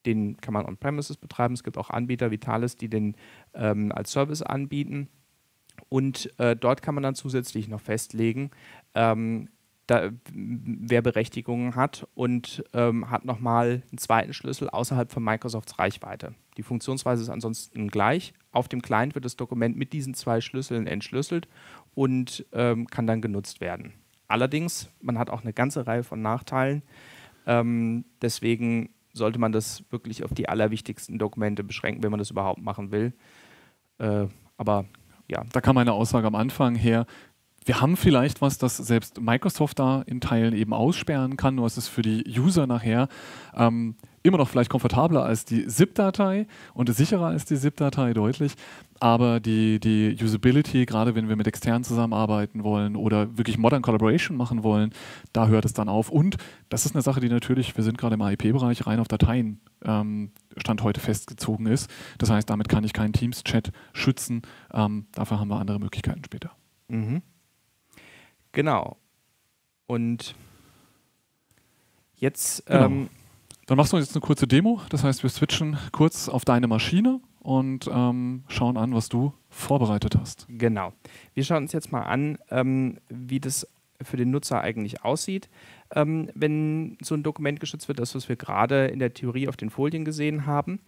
[0.06, 1.54] Den kann man on-premises betreiben.
[1.54, 3.16] Es gibt auch Anbieter wie Thales, die den
[3.54, 5.10] ähm, als Service anbieten.
[5.90, 8.52] Und äh, dort kann man dann zusätzlich noch festlegen,
[8.96, 9.50] ähm,
[9.88, 16.36] da, wer Berechtigungen hat und ähm, hat nochmal einen zweiten Schlüssel außerhalb von Microsofts Reichweite.
[16.58, 18.34] Die Funktionsweise ist ansonsten gleich.
[18.52, 21.48] Auf dem Client wird das Dokument mit diesen zwei Schlüsseln entschlüsselt
[21.96, 23.94] und ähm, kann dann genutzt werden.
[24.28, 26.84] Allerdings, man hat auch eine ganze Reihe von Nachteilen.
[27.46, 32.62] Ähm, deswegen sollte man das wirklich auf die allerwichtigsten Dokumente beschränken, wenn man das überhaupt
[32.62, 33.14] machen will.
[34.00, 34.86] Äh, aber
[35.30, 35.44] ja.
[35.52, 37.06] Da kam eine Aussage am Anfang her,
[37.68, 41.78] wir haben vielleicht was, das selbst Microsoft da in Teilen eben aussperren kann, nur ist
[41.78, 43.10] es für die User nachher
[43.56, 48.54] ähm, immer noch vielleicht komfortabler als die ZIP-Datei und sicherer als die ZIP-Datei deutlich.
[49.00, 54.38] Aber die, die Usability, gerade wenn wir mit externen zusammenarbeiten wollen oder wirklich Modern Collaboration
[54.38, 54.92] machen wollen,
[55.34, 56.10] da hört es dann auf.
[56.10, 56.38] Und
[56.70, 60.32] das ist eine Sache, die natürlich, wir sind gerade im AIP-Bereich, rein auf Dateien ähm,
[60.56, 61.90] Stand heute festgezogen ist.
[62.18, 64.42] Das heißt, damit kann ich keinen Teams-Chat schützen.
[64.74, 66.52] Ähm, dafür haben wir andere Möglichkeiten später.
[66.88, 67.22] Mhm.
[68.58, 68.98] Genau.
[69.86, 70.34] Und
[72.16, 72.66] jetzt.
[72.66, 72.86] Genau.
[72.86, 73.10] Ähm,
[73.68, 74.82] Dann machst du jetzt eine kurze Demo.
[74.90, 80.18] Das heißt, wir switchen kurz auf deine Maschine und ähm, schauen an, was du vorbereitet
[80.20, 80.48] hast.
[80.50, 80.92] Genau.
[81.36, 83.68] Wir schauen uns jetzt mal an, ähm, wie das
[84.02, 85.50] für den Nutzer eigentlich aussieht,
[85.94, 89.58] ähm, wenn so ein Dokument geschützt wird, das, was wir gerade in der Theorie auf
[89.58, 90.80] den Folien gesehen haben.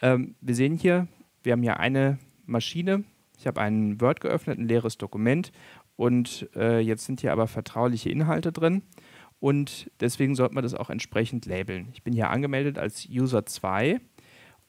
[0.00, 1.08] Ähm, wir sehen hier,
[1.42, 3.04] wir haben hier eine Maschine.
[3.38, 5.52] Ich habe ein Word geöffnet, ein leeres Dokument
[5.98, 8.82] und äh, jetzt sind hier aber vertrauliche Inhalte drin
[9.40, 11.88] und deswegen sollte man das auch entsprechend labeln.
[11.92, 14.00] Ich bin hier angemeldet als User 2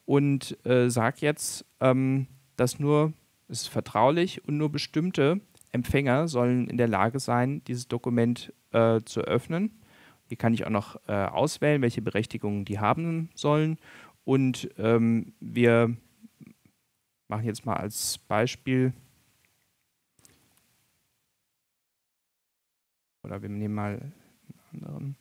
[0.06, 2.26] und äh, sage jetzt, ähm,
[2.56, 3.14] dass nur,
[3.48, 5.40] es ist vertraulich und nur bestimmte
[5.72, 9.80] Empfänger sollen in der Lage sein, dieses Dokument äh, zu öffnen.
[10.26, 13.78] Hier kann ich auch noch äh, auswählen, welche Berechtigungen die haben sollen.
[14.24, 15.96] Und ähm, wir
[17.28, 18.94] machen jetzt mal als Beispiel,
[23.30, 24.12] oder wir nehmen mal
[24.72, 25.16] einen anderen.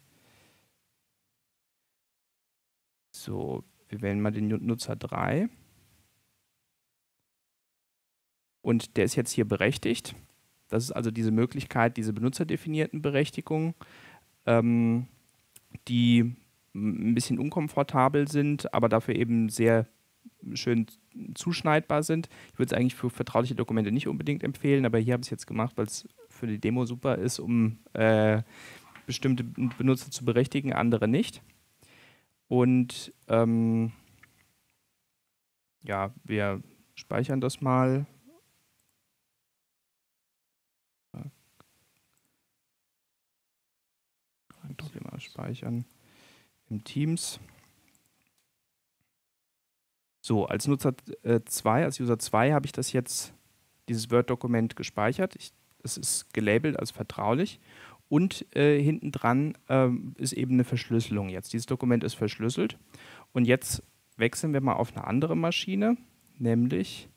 [3.15, 5.49] So, wir wählen mal den Nutzer 3.
[8.63, 10.15] Und der ist jetzt hier berechtigt.
[10.69, 13.75] Das ist also diese Möglichkeit, diese benutzerdefinierten Berechtigungen,
[14.47, 15.07] ähm,
[15.87, 16.35] die
[16.75, 19.87] ein bisschen unkomfortabel sind, aber dafür eben sehr
[20.55, 20.87] schön
[21.35, 22.29] zuschneidbar sind.
[22.53, 25.31] Ich würde es eigentlich für vertrauliche Dokumente nicht unbedingt empfehlen, aber hier habe ich es
[25.31, 26.09] jetzt gemacht, weil es
[26.39, 28.43] für die Demo super ist, um äh,
[29.07, 31.43] bestimmte Benutzer zu berechtigen, andere nicht.
[32.49, 33.93] Und ähm,
[35.83, 36.63] ja, wir
[36.95, 38.07] speichern das mal.
[44.93, 45.85] Hier mal speichern
[46.71, 47.41] im Teams.
[50.21, 50.95] So, als Nutzer
[51.45, 53.33] 2, äh, als User 2 habe ich das jetzt,
[53.89, 55.37] dieses Word-Dokument gespeichert.
[55.83, 57.61] Es ist gelabelt als vertraulich
[58.09, 61.53] und äh, hinten dran äh, ist eben eine Verschlüsselung jetzt.
[61.53, 62.79] Dieses Dokument ist verschlüsselt
[63.33, 63.83] und jetzt
[64.17, 65.97] wechseln wir mal auf eine andere Maschine,
[66.39, 67.09] nämlich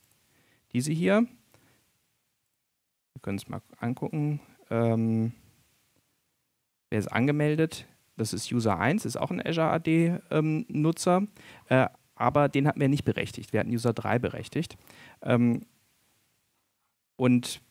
[0.74, 1.26] diese hier.
[3.14, 4.40] Wir können es mal angucken.
[4.70, 5.34] Ähm,
[6.90, 7.88] wer ist angemeldet?
[8.18, 11.28] Das ist User 1, ist auch ein Azure AD-Nutzer, ähm,
[11.70, 13.52] äh, aber den hatten wir nicht berechtigt.
[13.52, 14.78] Wir hatten User 3 berechtigt.
[15.24, 15.66] Ähm,
[17.16, 17.62] und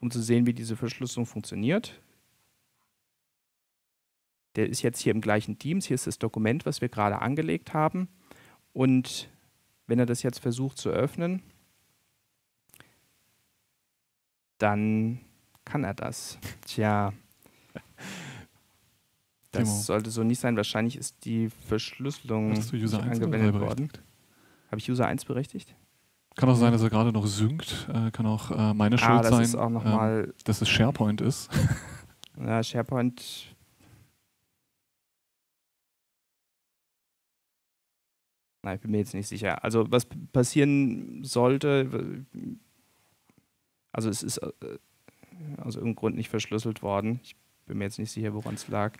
[0.00, 2.00] um zu sehen, wie diese Verschlüsselung funktioniert,
[4.56, 5.86] der ist jetzt hier im gleichen Teams.
[5.86, 8.08] Hier ist das Dokument, was wir gerade angelegt haben.
[8.72, 9.28] Und
[9.86, 11.42] wenn er das jetzt versucht zu öffnen,
[14.58, 15.20] dann
[15.64, 16.38] kann er das.
[16.66, 17.12] Tja,
[19.52, 19.80] das Timo.
[19.82, 20.56] sollte so nicht sein.
[20.56, 23.90] Wahrscheinlich ist die Verschlüsselung Hast du User angewendet worden.
[24.68, 25.74] Habe ich User 1 berechtigt?
[26.36, 27.88] Kann auch sein, dass er gerade noch synkt.
[27.92, 30.60] Äh, kann auch äh, meine ah, Schuld das sein, ist auch noch ähm, mal dass
[30.60, 31.50] es SharePoint ist.
[32.38, 33.56] ja, SharePoint
[38.62, 39.62] Nein, ich bin mir jetzt nicht sicher.
[39.62, 42.24] Also was passieren sollte,
[43.92, 44.50] also es ist äh,
[45.58, 47.20] aus irgendeinem Grund nicht verschlüsselt worden.
[47.22, 48.92] Ich bin mir jetzt nicht sicher, woran es lag.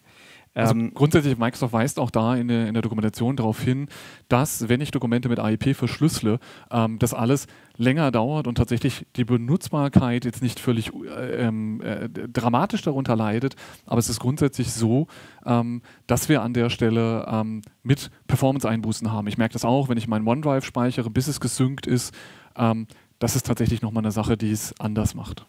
[0.54, 3.88] Also ähm, grundsätzlich, Microsoft weist auch da in der, in der, Dokumentation darauf hin,
[4.28, 6.40] dass, wenn ich Dokumente mit AIP verschlüssele,
[6.70, 7.46] ähm, das alles
[7.76, 13.54] länger dauert und tatsächlich die Benutzbarkeit jetzt nicht völlig äh, ähm, äh, dramatisch darunter leidet.
[13.84, 15.08] Aber es ist grundsätzlich so,
[15.44, 19.26] ähm, dass wir an der Stelle ähm, mit Performance-Einbußen haben.
[19.26, 22.14] Ich merke das auch, wenn ich meinen OneDrive speichere, bis es gesynkt ist.
[22.56, 22.86] Ähm,
[23.18, 25.46] das ist tatsächlich nochmal eine Sache, die es anders macht.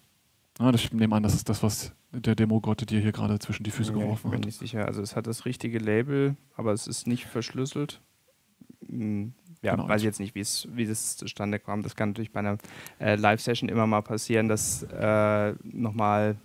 [0.60, 3.72] Ja, ich nehme an, das ist das, was der Demo-Gott dir hier gerade zwischen die
[3.72, 4.36] Füße ja, geworfen hat.
[4.36, 4.86] Ich bin nicht sicher.
[4.86, 8.02] Also es hat das richtige Label, aber es ist nicht verschlüsselt.
[8.88, 9.88] Hm, ja, genau.
[9.88, 11.84] weiß ich jetzt nicht, wie das zustande kam.
[11.84, 12.58] Das kann natürlich bei einer
[13.00, 16.38] äh, Live-Session immer mal passieren, dass äh, nochmal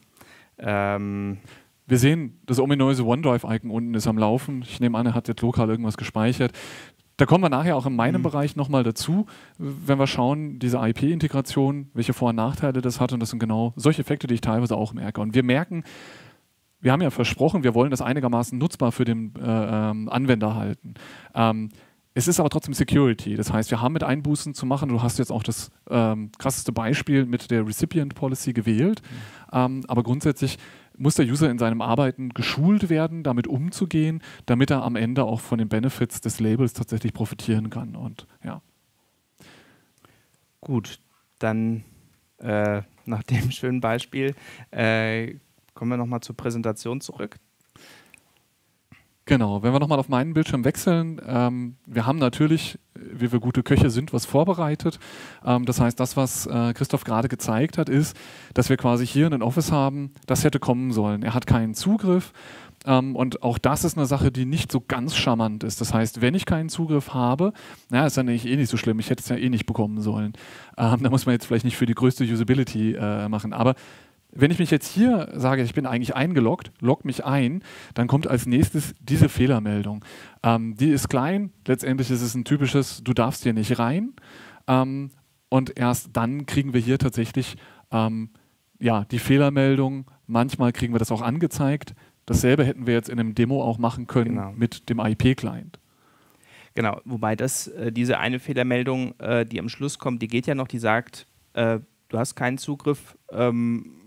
[0.58, 1.38] ähm,
[1.86, 4.62] wir sehen, das ominöse OneDrive-Icon unten ist am Laufen.
[4.62, 6.52] Ich nehme an, er hat jetzt lokal irgendwas gespeichert.
[7.22, 8.24] Da kommen wir nachher auch in meinem mhm.
[8.24, 13.12] Bereich nochmal dazu, wenn wir schauen, diese IP-Integration, welche Vor- und Nachteile das hat.
[13.12, 15.20] Und das sind genau solche Effekte, die ich teilweise auch merke.
[15.20, 15.84] Und wir merken,
[16.80, 20.94] wir haben ja versprochen, wir wollen das einigermaßen nutzbar für den äh, ähm, Anwender halten.
[21.32, 21.68] Ähm,
[22.12, 23.36] es ist aber trotzdem Security.
[23.36, 24.88] Das heißt, wir haben mit Einbußen zu machen.
[24.88, 29.00] Du hast jetzt auch das ähm, krasseste Beispiel mit der Recipient Policy gewählt.
[29.00, 29.56] Mhm.
[29.56, 30.58] Ähm, aber grundsätzlich
[30.96, 35.40] muss der User in seinem Arbeiten geschult werden, damit umzugehen, damit er am Ende auch
[35.40, 37.96] von den Benefits des Labels tatsächlich profitieren kann.
[37.96, 38.62] Und ja.
[40.60, 41.00] Gut,
[41.38, 41.84] dann
[42.38, 44.34] äh, nach dem schönen Beispiel
[44.70, 45.34] äh,
[45.74, 47.36] kommen wir nochmal zur Präsentation zurück.
[49.24, 53.62] Genau, wenn wir nochmal auf meinen Bildschirm wechseln, ähm, wir haben natürlich, wie wir gute
[53.62, 54.98] Köche sind, was vorbereitet.
[55.44, 58.16] Ähm, das heißt, das, was äh, Christoph gerade gezeigt hat, ist,
[58.52, 61.22] dass wir quasi hier ein Office haben, das hätte kommen sollen.
[61.22, 62.32] Er hat keinen Zugriff
[62.84, 65.80] ähm, und auch das ist eine Sache, die nicht so ganz charmant ist.
[65.80, 67.52] Das heißt, wenn ich keinen Zugriff habe,
[67.90, 70.32] naja, ist dann eh nicht so schlimm, ich hätte es ja eh nicht bekommen sollen.
[70.76, 73.76] Ähm, da muss man jetzt vielleicht nicht für die größte Usability äh, machen, aber
[74.34, 77.62] wenn ich mich jetzt hier sage, ich bin eigentlich eingeloggt, log mich ein,
[77.94, 80.04] dann kommt als nächstes diese Fehlermeldung.
[80.42, 84.14] Ähm, die ist klein, letztendlich ist es ein typisches, du darfst hier nicht rein.
[84.66, 85.10] Ähm,
[85.50, 87.56] und erst dann kriegen wir hier tatsächlich
[87.90, 88.30] ähm,
[88.78, 90.10] ja, die Fehlermeldung.
[90.26, 91.94] Manchmal kriegen wir das auch angezeigt.
[92.24, 94.52] Dasselbe hätten wir jetzt in einem Demo auch machen können genau.
[94.52, 95.78] mit dem IP-Client.
[96.74, 100.54] Genau, wobei das, äh, diese eine Fehlermeldung, äh, die am Schluss kommt, die geht ja
[100.54, 104.01] noch, die sagt, äh, du hast keinen Zugriff, ähm,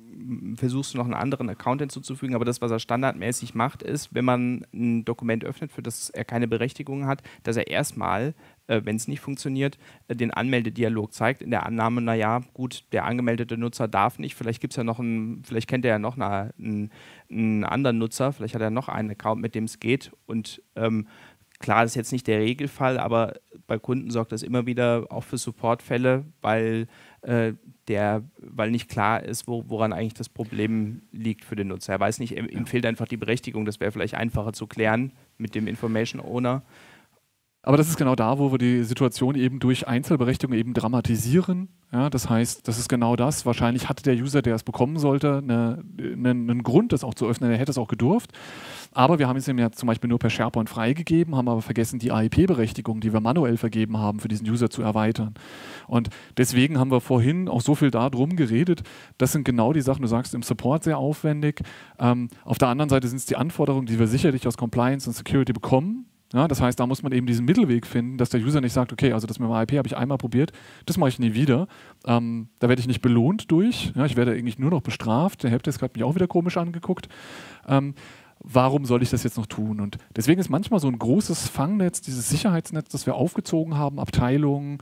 [0.56, 4.26] versuchst du noch einen anderen Account hinzuzufügen, aber das, was er standardmäßig macht, ist, wenn
[4.26, 8.34] man ein Dokument öffnet, für das er keine Berechtigung hat, dass er erstmal,
[8.68, 13.06] äh, wenn es nicht funktioniert, äh, den Anmeldedialog zeigt, in der Annahme, naja, gut, der
[13.06, 16.16] angemeldete Nutzer darf nicht, vielleicht gibt es ja noch einen, vielleicht kennt er ja noch
[16.16, 16.92] eine, einen,
[17.30, 21.08] einen, anderen Nutzer, vielleicht hat er noch einen Account, mit dem es geht und ähm,
[21.66, 23.34] Klar, das ist jetzt nicht der Regelfall, aber
[23.66, 26.86] bei Kunden sorgt das immer wieder auch für Supportfälle, weil
[27.24, 27.54] äh,
[27.88, 31.94] der, weil nicht klar ist, wo, woran eigentlich das Problem liegt für den Nutzer.
[31.94, 35.12] Er weiß nicht, ihm, ihm fehlt einfach die Berechtigung, das wäre vielleicht einfacher zu klären
[35.40, 36.62] mit dem Information Owner.
[37.64, 41.70] Aber das ist genau da, wo wir die Situation eben durch Einzelberechtigung eben dramatisieren.
[41.92, 43.48] Ja, das heißt, das ist genau das.
[43.48, 47.26] Wahrscheinlich hatte der User, der es bekommen sollte, eine, eine, einen Grund, das auch zu
[47.26, 47.50] öffnen.
[47.50, 48.34] Er hätte es auch gedurft.
[48.96, 52.00] Aber wir haben es ihm ja zum Beispiel nur per SharePoint freigegeben, haben aber vergessen,
[52.00, 55.34] die AIP-Berechtigung, die wir manuell vergeben haben, für diesen User zu erweitern.
[55.88, 58.84] Und deswegen haben wir vorhin auch so viel darum geredet.
[59.18, 61.62] Das sind genau die Sachen, du sagst im Support sehr aufwendig.
[62.00, 65.14] Ähm, auf der anderen Seite sind es die Anforderungen, die wir sicherlich aus Compliance und
[65.14, 68.60] Security bekommen ja, das heißt, da muss man eben diesen Mittelweg finden, dass der User
[68.60, 70.52] nicht sagt, okay, also das mit dem IP habe ich einmal probiert,
[70.86, 71.68] das mache ich nie wieder.
[72.06, 73.94] Ähm, da werde ich nicht belohnt durch.
[73.96, 75.44] Ja, ich werde eigentlich nur noch bestraft.
[75.44, 77.08] Der Helpdesk hat mich auch wieder komisch angeguckt.
[77.68, 77.94] Ähm,
[78.48, 79.82] warum soll ich das jetzt noch tun?
[79.82, 84.80] Und deswegen ist manchmal so ein großes Fangnetz, dieses Sicherheitsnetz, das wir aufgezogen haben, Abteilungen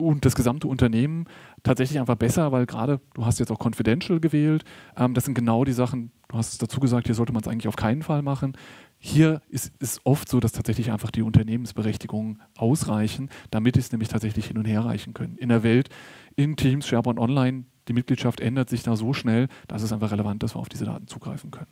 [0.00, 1.26] und das gesamte Unternehmen
[1.62, 4.64] tatsächlich einfach besser, weil gerade du hast jetzt auch Confidential gewählt.
[4.96, 7.48] Ähm, das sind genau die Sachen, du hast es dazu gesagt, hier sollte man es
[7.48, 8.56] eigentlich auf keinen Fall machen.
[8.98, 14.46] Hier ist es oft so, dass tatsächlich einfach die Unternehmensberechtigungen ausreichen, damit es nämlich tatsächlich
[14.46, 15.36] hin und her reichen können.
[15.36, 15.88] In der Welt,
[16.36, 20.42] in Teams, SharePoint Online, die Mitgliedschaft ändert sich da so schnell, dass es einfach relevant,
[20.42, 21.68] dass wir auf diese Daten zugreifen können.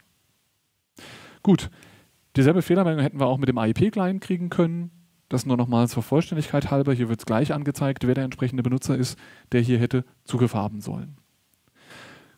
[1.42, 1.70] Gut,
[2.36, 4.90] dieselbe Fehlermeldung hätten wir auch mit dem AIP-Client kriegen können.
[5.28, 6.94] Das nur nochmal zur Vollständigkeit halber.
[6.94, 9.18] Hier wird es gleich angezeigt, wer der entsprechende Benutzer ist,
[9.52, 11.18] der hier hätte Zugriff haben sollen.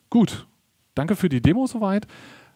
[0.09, 0.45] Gut,
[0.93, 2.05] danke für die Demo soweit.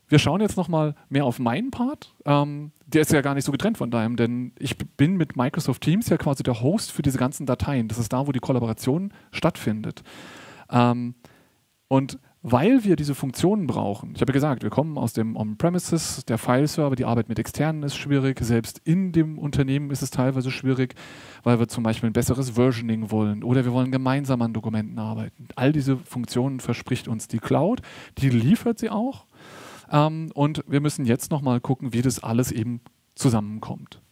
[0.07, 2.13] Wir schauen jetzt nochmal mehr auf meinen Part.
[2.25, 5.81] Ähm, der ist ja gar nicht so getrennt von deinem, denn ich bin mit Microsoft
[5.81, 7.87] Teams ja quasi der Host für diese ganzen Dateien.
[7.87, 10.03] Das ist da, wo die Kollaboration stattfindet.
[10.69, 11.15] Ähm,
[11.87, 16.25] und weil wir diese Funktionen brauchen, ich habe ja gesagt, wir kommen aus dem On-Premises,
[16.25, 20.51] der File-Server, die Arbeit mit Externen ist schwierig, selbst in dem Unternehmen ist es teilweise
[20.51, 20.93] schwierig,
[21.41, 25.47] weil wir zum Beispiel ein besseres Versioning wollen oder wir wollen gemeinsam an Dokumenten arbeiten.
[25.55, 27.81] All diese Funktionen verspricht uns die Cloud,
[28.19, 29.25] die liefert sie auch.
[29.91, 32.81] Ähm, und wir müssen jetzt nochmal gucken, wie das alles eben
[33.15, 34.03] zusammenkommt.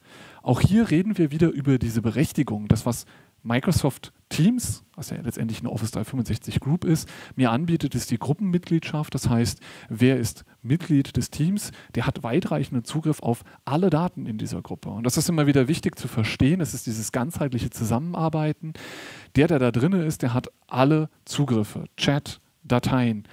[0.41, 3.05] Auch hier reden wir wieder über diese Berechtigung, das was
[3.43, 9.13] Microsoft Teams, was ja letztendlich eine Office 365 Group ist, mir anbietet, ist die Gruppenmitgliedschaft.
[9.13, 14.37] Das heißt, wer ist Mitglied des Teams, der hat weitreichenden Zugriff auf alle Daten in
[14.39, 14.89] dieser Gruppe.
[14.89, 16.61] Und das ist immer wieder wichtig zu verstehen.
[16.61, 18.73] Es ist dieses ganzheitliche Zusammenarbeiten.
[19.35, 23.27] Der, der da drin ist, der hat alle Zugriffe, Chat, Dateien,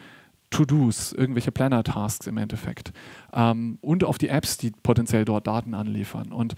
[0.50, 2.92] To-Dos, irgendwelche Planner-Tasks im Endeffekt
[3.32, 6.32] ähm, und auf die Apps, die potenziell dort Daten anliefern.
[6.32, 6.56] Und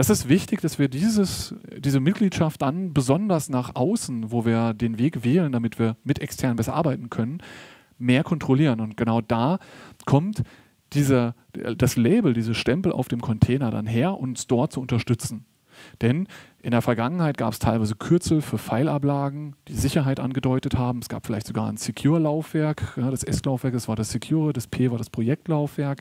[0.00, 4.98] das ist wichtig, dass wir dieses, diese Mitgliedschaft dann besonders nach außen, wo wir den
[4.98, 7.42] Weg wählen, damit wir mit extern besser arbeiten können,
[7.98, 8.80] mehr kontrollieren.
[8.80, 9.58] Und genau da
[10.06, 10.42] kommt
[10.94, 15.44] dieser, das Label, diese Stempel auf dem Container dann her, uns dort zu unterstützen.
[16.00, 16.28] Denn
[16.62, 21.00] in der Vergangenheit gab es teilweise Kürzel für Pfeilablagen, die Sicherheit angedeutet haben.
[21.00, 22.94] Es gab vielleicht sogar ein Secure-Laufwerk.
[22.96, 26.00] Ja, das S-Laufwerk, war das Secure, das P war das Projektlaufwerk.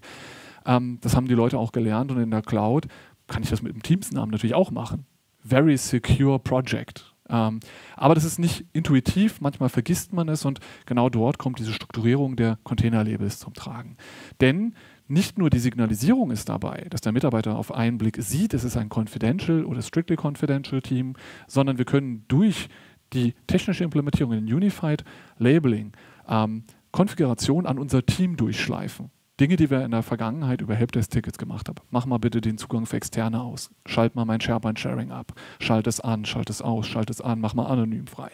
[0.66, 2.88] Ähm, das haben die Leute auch gelernt und in der Cloud
[3.30, 5.06] kann ich das mit dem Teams-Namen natürlich auch machen.
[5.44, 7.14] Very Secure Project.
[7.30, 7.60] Ähm,
[7.96, 12.36] aber das ist nicht intuitiv, manchmal vergisst man es und genau dort kommt diese Strukturierung
[12.36, 13.98] der Container-Labels zum Tragen.
[14.42, 14.74] Denn
[15.08, 18.78] nicht nur die Signalisierung ist dabei, dass der Mitarbeiter auf einen Blick sieht, es ist
[18.78, 21.16] ein Confidential oder Strictly Confidential Team,
[21.48, 22.68] sondern wir können durch
[23.14, 25.04] die technische Implementierung in Unified
[25.38, 25.94] Labeling
[26.28, 29.12] ähm, Konfiguration an unser Team durchschleifen.
[29.40, 31.80] Dinge, die wir in der Vergangenheit über Helpdesk-Tickets gemacht haben.
[31.92, 33.70] Mach mal bitte den Zugang für Externe aus.
[33.86, 35.34] Schalt mal mein SharePoint-Sharing ab.
[35.62, 38.32] Schalt es an, schalt es aus, schalt es an, mach mal anonym frei.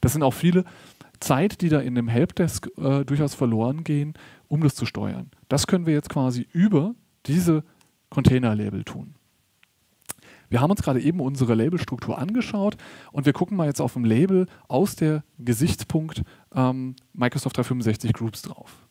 [0.00, 0.64] Das sind auch viele
[1.20, 4.14] Zeit, die da in dem Helpdesk äh, durchaus verloren gehen,
[4.48, 5.30] um das zu steuern.
[5.48, 6.94] Das können wir jetzt quasi über
[7.26, 7.64] diese
[8.10, 9.14] Container-Label tun.
[10.50, 12.76] Wir haben uns gerade eben unsere Labelstruktur angeschaut
[13.10, 16.24] und wir gucken mal jetzt auf ein Label aus der Gesichtspunkt
[16.54, 18.86] ähm, Microsoft 365 Groups drauf.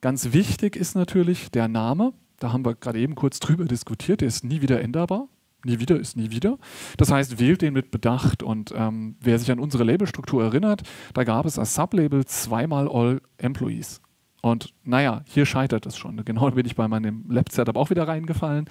[0.00, 2.12] Ganz wichtig ist natürlich der Name.
[2.38, 4.22] Da haben wir gerade eben kurz drüber diskutiert.
[4.22, 5.28] Der ist nie wieder änderbar.
[5.64, 6.58] Nie wieder ist nie wieder.
[6.96, 8.42] Das heißt, wählt den mit Bedacht.
[8.42, 10.82] Und ähm, wer sich an unsere Labelstruktur erinnert,
[11.12, 14.00] da gab es als Sublabel zweimal All Employees.
[14.40, 16.24] Und naja, hier scheitert es schon.
[16.24, 18.70] Genau bin ich bei meinem Lab-Setup auch wieder reingefallen.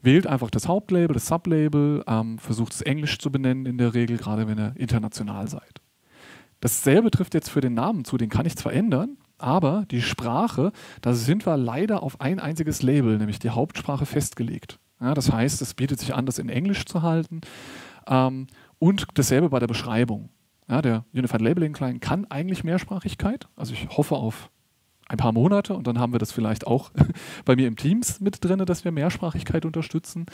[0.00, 4.16] Wählt einfach das Hauptlabel, das Sublabel, ähm, versucht es Englisch zu benennen in der Regel,
[4.16, 5.80] gerade wenn ihr international seid.
[6.60, 10.72] Dasselbe trifft jetzt für den Namen zu, den kann ich zwar ändern, aber die Sprache,
[11.00, 14.78] da sind wir leider auf ein einziges Label, nämlich die Hauptsprache, festgelegt.
[15.00, 17.40] Ja, das heißt, es bietet sich an, das in Englisch zu halten.
[18.06, 18.46] Ähm,
[18.78, 20.30] und dasselbe bei der Beschreibung.
[20.68, 23.48] Ja, der Unified Labeling Client kann eigentlich Mehrsprachigkeit.
[23.56, 24.50] Also ich hoffe auf
[25.08, 26.90] ein paar Monate und dann haben wir das vielleicht auch
[27.44, 30.26] bei mir im Teams mit drin, dass wir Mehrsprachigkeit unterstützen.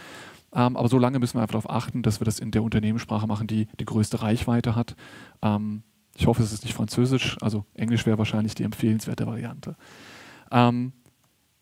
[0.53, 3.27] Ähm, aber so lange müssen wir einfach darauf achten, dass wir das in der Unternehmenssprache
[3.27, 4.97] machen, die die größte Reichweite hat.
[5.43, 5.83] Ähm,
[6.19, 9.77] ich hoffe, es ist nicht Französisch, also Englisch wäre wahrscheinlich die empfehlenswerte Variante.
[10.51, 10.93] Ähm,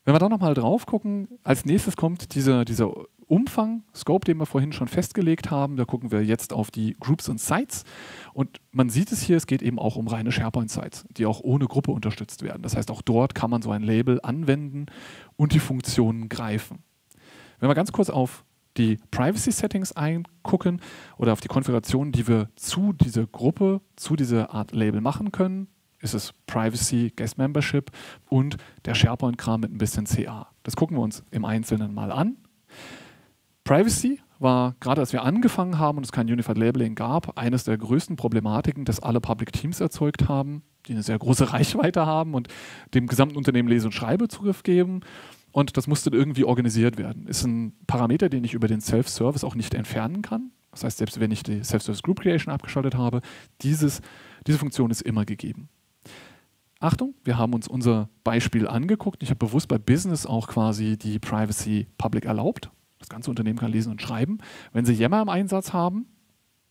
[0.03, 2.91] wenn wir da nochmal drauf gucken, als nächstes kommt diese, dieser
[3.27, 5.75] Umfang, Scope, den wir vorhin schon festgelegt haben.
[5.75, 7.83] Da gucken wir jetzt auf die Groups und Sites.
[8.33, 11.65] Und man sieht es hier, es geht eben auch um reine SharePoint-Sites, die auch ohne
[11.65, 12.63] Gruppe unterstützt werden.
[12.63, 14.85] Das heißt, auch dort kann man so ein Label anwenden
[15.35, 16.79] und die Funktionen greifen.
[17.59, 18.45] Wenn wir ganz kurz auf
[18.77, 20.81] die Privacy Settings eingucken
[21.17, 25.67] oder auf die Konfigurationen, die wir zu dieser Gruppe, zu dieser Art Label machen können,
[25.99, 27.91] ist es Privacy, Guest Membership
[28.29, 30.47] und der SharePoint-Kram mit ein bisschen CA.
[30.63, 32.37] Das gucken wir uns im Einzelnen mal an.
[33.63, 37.77] Privacy war, gerade als wir angefangen haben und es kein Unified Labeling gab, eines der
[37.77, 42.47] größten Problematiken, das alle Public Teams erzeugt haben, die eine sehr große Reichweite haben und
[42.93, 45.01] dem gesamten Unternehmen Lese- und Schreibezugriff geben.
[45.51, 47.27] Und das musste irgendwie organisiert werden.
[47.27, 50.51] Ist ein Parameter, den ich über den Self-Service auch nicht entfernen kann.
[50.71, 53.21] Das heißt, selbst wenn ich die Self-Service Group Creation abgeschaltet habe,
[53.61, 54.01] dieses,
[54.45, 55.69] diese Funktion ist immer gegeben.
[56.79, 59.23] Achtung, wir haben uns unser Beispiel angeguckt.
[59.23, 62.69] Ich habe bewusst bei Business auch quasi die Privacy Public erlaubt.
[62.99, 64.39] Das ganze Unternehmen kann lesen und schreiben.
[64.73, 66.05] Wenn Sie Yammer im Einsatz haben,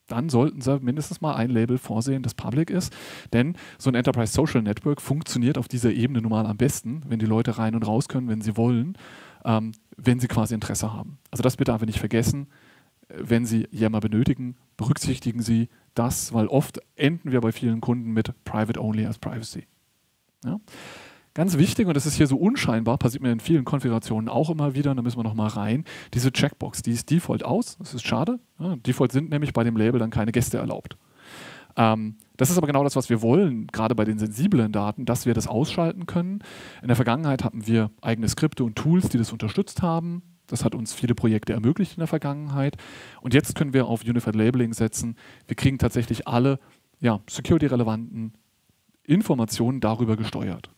[0.07, 2.95] dann sollten Sie mindestens mal ein Label vorsehen, das Public ist.
[3.33, 7.19] Denn so ein Enterprise Social Network funktioniert auf dieser Ebene nun mal am besten, wenn
[7.19, 8.97] die Leute rein und raus können, wenn sie wollen,
[9.45, 11.19] ähm, wenn sie quasi Interesse haben.
[11.31, 12.49] Also das bitte einfach nicht vergessen.
[13.09, 18.33] Wenn Sie Yammer benötigen, berücksichtigen Sie das, weil oft enden wir bei vielen Kunden mit
[18.45, 19.67] Private Only als Privacy.
[20.45, 20.59] Ja?
[21.37, 24.75] Ganz wichtig, und das ist hier so unscheinbar, passiert mir in vielen Konfigurationen auch immer
[24.75, 25.85] wieder, da müssen wir nochmal rein,
[26.15, 28.41] diese Checkbox, die ist Default aus, das ist schade.
[28.59, 30.97] Ja, Default sind nämlich bei dem Label dann keine Gäste erlaubt.
[31.77, 35.27] Ähm, das ist aber genau das, was wir wollen, gerade bei den sensiblen Daten, dass
[35.27, 36.39] wir das ausschalten können.
[36.81, 40.23] In der Vergangenheit hatten wir eigene Skripte und Tools, die das unterstützt haben.
[40.47, 42.79] Das hat uns viele Projekte ermöglicht in der Vergangenheit.
[43.21, 45.17] Und jetzt können wir auf Unified Labeling setzen.
[45.47, 46.61] Wir kriegen tatsächlich alle
[46.99, 48.33] ja, security-relevanten
[49.05, 50.71] Informationen darüber gesteuert.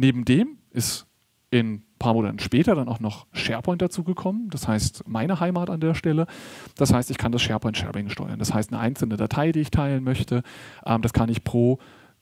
[0.00, 1.08] Neben dem ist
[1.50, 4.48] in ein paar Monaten später dann auch noch SharePoint dazugekommen.
[4.48, 6.28] Das heißt, meine Heimat an der Stelle.
[6.76, 8.38] Das heißt, ich kann das SharePoint-Sharing steuern.
[8.38, 10.44] Das heißt, eine einzelne Datei, die ich teilen möchte,
[10.86, 11.80] ähm, das kann ich pro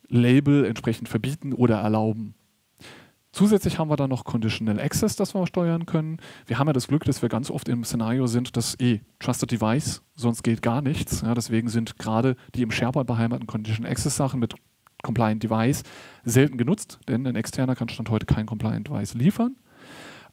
[0.08, 2.34] Label entsprechend verbieten oder erlauben.
[3.32, 6.16] Zusätzlich haben wir dann noch Conditional Access, das wir steuern können.
[6.46, 9.50] Wir haben ja das Glück, dass wir ganz oft im Szenario sind, dass eh Trusted
[9.50, 11.20] Device, sonst geht gar nichts.
[11.20, 14.54] Ja, deswegen sind gerade die im SharePoint beheimateten Conditional Access Sachen mit
[15.06, 15.82] Compliant Device
[16.24, 19.56] selten genutzt, denn ein externer kann Stand heute kein Compliant Device liefern.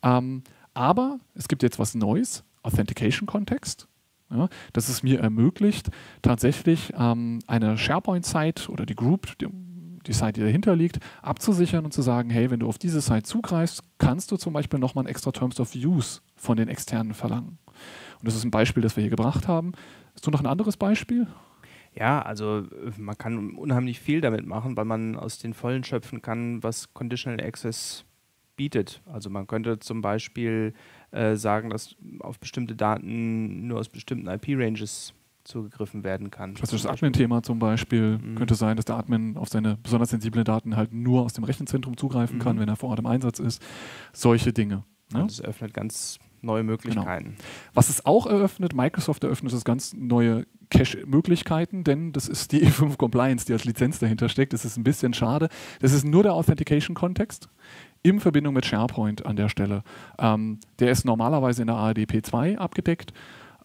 [0.02, 0.44] Ähm,
[0.74, 3.88] aber es gibt jetzt was Neues, Authentication Kontext.
[4.30, 5.92] Ja, das es mir ermöglicht,
[6.24, 9.48] tatsächlich ähm, eine SharePoint-Site oder die Group, die,
[10.08, 13.24] die Site, die dahinter liegt, abzusichern und zu sagen, hey, wenn du auf diese Site
[13.24, 17.60] zugreifst, kannst du zum Beispiel nochmal ein extra Terms of Use von den Externen verlangen.
[18.20, 19.74] Und das ist ein Beispiel, das wir hier gebracht haben.
[20.16, 21.28] Hast du noch ein anderes Beispiel?
[21.96, 26.22] Ja, also äh, man kann unheimlich viel damit machen, weil man aus den Vollen schöpfen
[26.22, 28.06] kann, was Conditional Access
[28.56, 29.02] bietet.
[29.06, 30.74] Also man könnte zum Beispiel
[31.12, 35.14] äh, sagen, dass auf bestimmte Daten nur aus bestimmten IP-Ranges
[35.44, 36.56] zugegriffen werden kann.
[36.56, 38.18] Das Admin-Thema zum Beispiel.
[38.18, 38.36] Mhm.
[38.36, 41.98] Könnte sein, dass der Admin auf seine besonders sensiblen Daten halt nur aus dem Rechenzentrum
[41.98, 42.42] zugreifen mhm.
[42.42, 43.62] kann, wenn er vor Ort im Einsatz ist.
[44.14, 44.84] Solche Dinge.
[45.12, 45.24] Ne?
[45.28, 47.24] Das öffnet ganz neue Möglichkeiten.
[47.26, 47.38] Genau.
[47.74, 52.98] Was es auch eröffnet, Microsoft eröffnet das ganz neue Cache-Möglichkeiten, denn das ist die E5
[52.98, 54.54] Compliance, die als Lizenz dahinter steckt.
[54.54, 55.50] Das ist ein bisschen schade.
[55.80, 57.50] Das ist nur der Authentication-Kontext
[58.02, 59.84] in Verbindung mit SharePoint an der Stelle.
[60.20, 63.14] Ähm, der ist normalerweise in der ARDP 2 abgedeckt.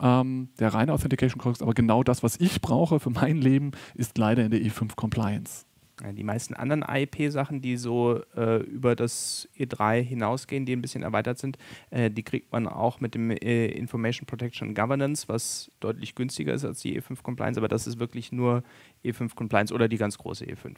[0.00, 4.44] Ähm, der reine Authentication-Kontext, aber genau das, was ich brauche für mein Leben, ist leider
[4.44, 5.66] in der E5 Compliance.
[6.12, 11.38] Die meisten anderen AEP-Sachen, die so äh, über das E3 hinausgehen, die ein bisschen erweitert
[11.38, 11.58] sind,
[11.90, 16.64] äh, die kriegt man auch mit dem äh, Information Protection Governance, was deutlich günstiger ist
[16.64, 18.62] als die E5 Compliance, aber das ist wirklich nur
[19.04, 20.76] E5 Compliance oder die ganz große E5.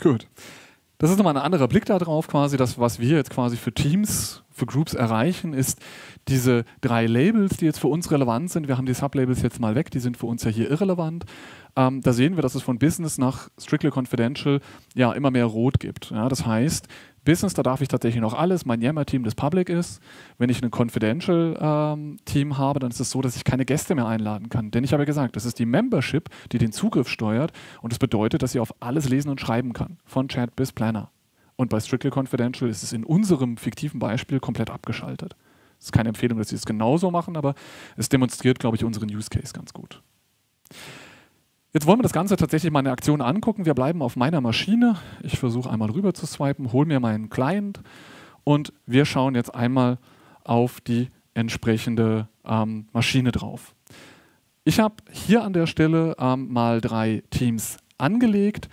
[0.00, 0.26] Gut.
[1.00, 2.58] Das ist nochmal ein anderer Blick darauf, quasi.
[2.58, 5.80] Das, was wir jetzt quasi für Teams, für Groups erreichen, ist
[6.28, 8.68] diese drei Labels, die jetzt für uns relevant sind.
[8.68, 11.24] Wir haben die Sublabels jetzt mal weg, die sind für uns ja hier irrelevant.
[11.74, 14.60] Ähm, da sehen wir, dass es von Business nach Strictly Confidential
[14.94, 16.10] ja immer mehr Rot gibt.
[16.10, 16.86] Ja, das heißt,
[17.24, 18.64] Business, da darf ich tatsächlich noch alles.
[18.64, 20.00] Mein Yammer-Team das Public ist.
[20.38, 24.06] Wenn ich ein Confidential-Team ähm, habe, dann ist es so, dass ich keine Gäste mehr
[24.06, 24.70] einladen kann.
[24.70, 27.52] Denn ich habe ja gesagt, das ist die Membership, die den Zugriff steuert.
[27.82, 29.98] Und das bedeutet, dass sie auf alles lesen und schreiben kann.
[30.04, 31.10] Von Chat bis Planner.
[31.56, 35.36] Und bei Strictly Confidential ist es in unserem fiktiven Beispiel komplett abgeschaltet.
[35.78, 37.54] Es ist keine Empfehlung, dass Sie es genauso machen, aber
[37.96, 40.02] es demonstriert, glaube ich, unseren Use Case ganz gut.
[41.72, 43.64] Jetzt wollen wir das Ganze tatsächlich mal in Aktion angucken.
[43.64, 44.96] Wir bleiben auf meiner Maschine.
[45.22, 47.80] Ich versuche einmal rüber zu swipen, hole mir meinen Client
[48.42, 49.98] und wir schauen jetzt einmal
[50.42, 53.76] auf die entsprechende ähm, Maschine drauf.
[54.64, 58.68] Ich habe hier an der Stelle ähm, mal drei Teams angelegt.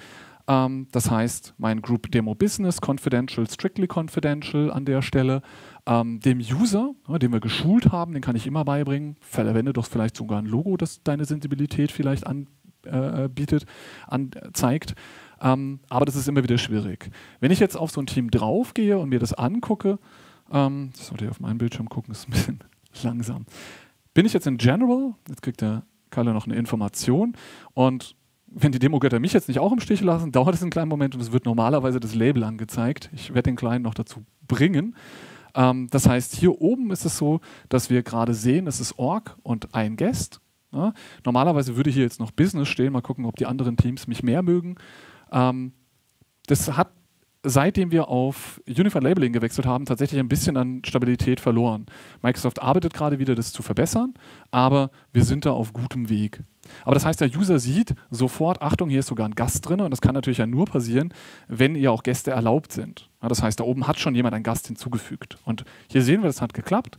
[0.47, 5.43] Ähm, das heißt, mein Group Demo Business, Confidential, Strictly Confidential an der Stelle.
[5.85, 9.17] Ähm, dem User, ja, den wir geschult haben, den kann ich immer beibringen.
[9.21, 12.47] Verwende doch vielleicht sogar ein Logo, das deine Sensibilität vielleicht an,
[12.85, 13.65] äh, bietet,
[14.07, 14.95] anzeigt.
[15.41, 17.09] Ähm, aber das ist immer wieder schwierig.
[17.39, 19.99] Wenn ich jetzt auf so ein Team draufgehe und mir das angucke,
[20.51, 22.59] ähm, sollte ich auf meinen Bildschirm gucken, ist ein bisschen
[23.03, 23.45] langsam.
[24.13, 27.33] Bin ich jetzt in General, jetzt kriegt der Kalle noch eine Information
[27.73, 28.15] und
[28.49, 31.13] wenn die Demo-Götter mich jetzt nicht auch im Stich lassen, dauert es einen kleinen Moment
[31.13, 33.09] und es wird normalerweise das Label angezeigt.
[33.13, 34.95] Ich werde den Kleinen noch dazu bringen.
[35.53, 39.37] Ähm, das heißt, hier oben ist es so, dass wir gerade sehen, es ist Org
[39.43, 40.39] und ein Guest.
[40.77, 40.93] Ja,
[41.25, 44.43] normalerweise würde hier jetzt noch Business stehen, mal gucken, ob die anderen Teams mich mehr
[44.43, 44.75] mögen.
[45.31, 45.73] Ähm,
[46.45, 46.91] das hat
[47.43, 51.85] seitdem wir auf Unified Labeling gewechselt haben, tatsächlich ein bisschen an Stabilität verloren.
[52.21, 54.13] Microsoft arbeitet gerade wieder, das zu verbessern,
[54.51, 56.43] aber wir sind da auf gutem Weg.
[56.83, 59.91] Aber das heißt, der User sieht sofort, Achtung, hier ist sogar ein Gast drin und
[59.91, 61.13] das kann natürlich ja nur passieren,
[61.47, 63.09] wenn ihr auch Gäste erlaubt sind.
[63.21, 65.37] Ja, das heißt, da oben hat schon jemand einen Gast hinzugefügt.
[65.45, 66.97] Und hier sehen wir, das hat geklappt.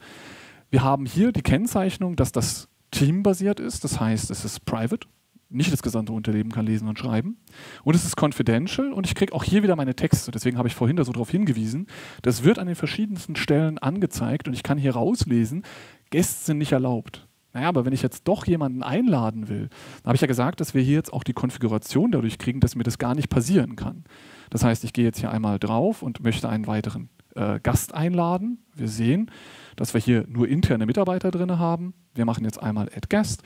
[0.71, 5.07] Wir haben hier die Kennzeichnung, dass das teambasiert ist, das heißt, es ist private,
[5.51, 7.39] nicht das gesamte Unternehmen kann lesen und schreiben.
[7.83, 10.31] Und es ist confidential und ich kriege auch hier wieder meine Texte.
[10.31, 11.87] Deswegen habe ich vorhin da so darauf hingewiesen.
[12.23, 15.65] Das wird an den verschiedensten Stellen angezeigt und ich kann hier rauslesen,
[16.11, 17.27] Gäste sind nicht erlaubt.
[17.55, 19.69] Naja, aber wenn ich jetzt doch jemanden einladen will,
[20.03, 22.77] dann habe ich ja gesagt, dass wir hier jetzt auch die Konfiguration dadurch kriegen, dass
[22.77, 24.05] mir das gar nicht passieren kann.
[24.51, 28.65] Das heißt, ich gehe jetzt hier einmal drauf und möchte einen weiteren äh, Gast einladen.
[28.75, 29.31] Wir sehen,
[29.77, 31.95] dass wir hier nur interne Mitarbeiter drin haben.
[32.15, 33.43] Wir machen jetzt einmal add guest.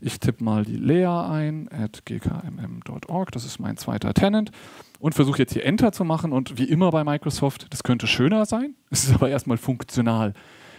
[0.00, 4.50] Ich tippe mal die Lea ein, at gkmm.org, das ist mein zweiter Tenant
[4.98, 8.46] und versuche jetzt hier Enter zu machen und wie immer bei Microsoft, das könnte schöner
[8.46, 10.32] sein, es ist aber erstmal funktional.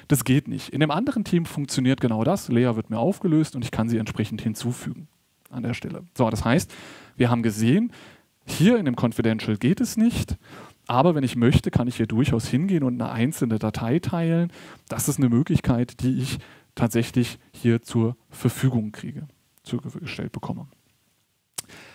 [0.08, 0.70] Das geht nicht.
[0.70, 2.48] In dem anderen Team funktioniert genau das.
[2.48, 5.10] Lea wird mir aufgelöst und ich kann sie entsprechend hinzufügen
[5.50, 6.04] an der Stelle.
[6.18, 6.74] So, das heißt,
[7.18, 7.92] wir haben gesehen,
[8.46, 10.38] hier in dem Confidential geht es nicht.
[10.88, 14.52] Aber wenn ich möchte, kann ich hier durchaus hingehen und eine einzelne Datei teilen.
[14.88, 16.40] Das ist eine Möglichkeit, die ich
[16.76, 19.28] tatsächlich hier zur Verfügung kriege,
[19.64, 20.68] zugestellt bekomme.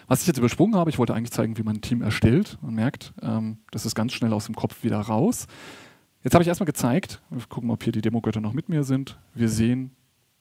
[0.06, 2.58] Was ich jetzt übersprungen habe, ich wollte eigentlich zeigen, wie man ein Team erstellt.
[2.60, 5.46] Man merkt, ähm, das ist ganz schnell aus dem Kopf wieder raus.
[6.22, 9.18] Jetzt habe ich erstmal gezeigt, wir gucken, ob hier die Demo-Götter noch mit mir sind.
[9.34, 9.96] Wir sehen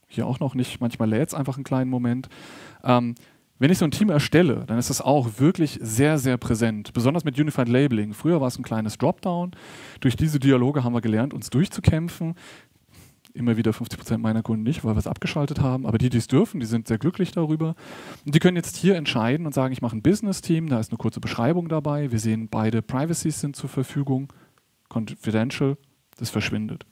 [0.07, 2.27] hier auch noch nicht, manchmal lädt es einfach einen kleinen Moment.
[2.83, 3.15] Ähm,
[3.61, 6.93] wenn ich so ein Team erstelle, dann ist das auch wirklich sehr, sehr präsent.
[6.93, 8.15] Besonders mit Unified Labeling.
[8.15, 9.51] Früher war es ein kleines Dropdown.
[9.99, 12.33] Durch diese Dialoge haben wir gelernt, uns durchzukämpfen.
[13.35, 15.85] Immer wieder 50 Prozent meiner Kunden nicht, weil wir es abgeschaltet haben.
[15.85, 17.75] Aber die, die es dürfen, die sind sehr glücklich darüber.
[18.25, 20.67] Und die können jetzt hier entscheiden und sagen, ich mache ein Business-Team.
[20.67, 22.11] Da ist eine kurze Beschreibung dabei.
[22.11, 24.33] Wir sehen, beide Privacies sind zur Verfügung.
[24.89, 25.77] Confidential,
[26.17, 26.87] das verschwindet.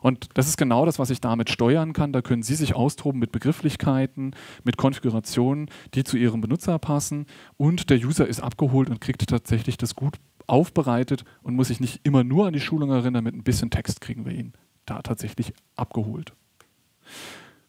[0.00, 2.12] Und das ist genau das, was ich damit steuern kann.
[2.12, 7.26] Da können Sie sich austoben mit Begrifflichkeiten, mit Konfigurationen, die zu Ihrem Benutzer passen.
[7.56, 10.16] Und der User ist abgeholt und kriegt tatsächlich das gut
[10.46, 13.24] aufbereitet und muss sich nicht immer nur an die Schulung erinnern.
[13.24, 14.52] Mit ein bisschen Text kriegen wir ihn
[14.86, 16.32] da tatsächlich abgeholt.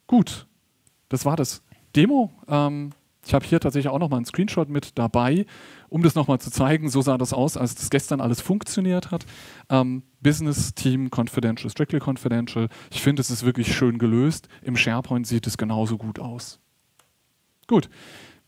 [0.08, 0.48] Gut,
[1.10, 1.62] das war das
[1.96, 2.32] Demo.
[2.48, 2.92] Ähm,
[3.30, 5.46] ich habe hier tatsächlich auch noch mal einen Screenshot mit dabei,
[5.88, 6.90] um das noch mal zu zeigen.
[6.90, 9.28] So sah das aus, als das gestern alles funktioniert hat.
[9.70, 12.70] Ähm, Business Team Confidential, Strictly Confidential.
[12.90, 14.50] Ich finde, es ist wirklich schön gelöst.
[14.64, 16.60] Im SharePoint sieht es genauso gut aus.
[17.68, 17.92] Gut,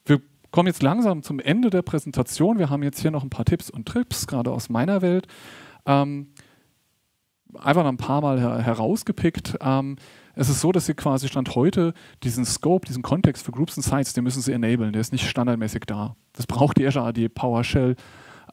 [0.05, 0.19] wir
[0.49, 2.57] kommen jetzt langsam zum Ende der Präsentation.
[2.57, 5.27] Wir haben jetzt hier noch ein paar Tipps und Trips, gerade aus meiner Welt.
[5.85, 6.29] Ähm,
[7.53, 9.59] einfach ein paar Mal her herausgepickt.
[9.61, 9.97] Ähm,
[10.35, 13.85] es ist so, dass sie quasi Stand heute diesen Scope, diesen Kontext für Groups and
[13.85, 14.93] Sites, den müssen sie enablen.
[14.93, 16.15] Der ist nicht standardmäßig da.
[16.33, 17.95] Das braucht die Azure AD PowerShell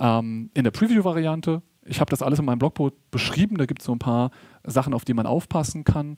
[0.00, 1.62] ähm, in der Preview-Variante.
[1.84, 3.56] Ich habe das alles in meinem Blogpost beschrieben.
[3.56, 4.30] Da gibt es so ein paar
[4.64, 6.16] Sachen, auf die man aufpassen kann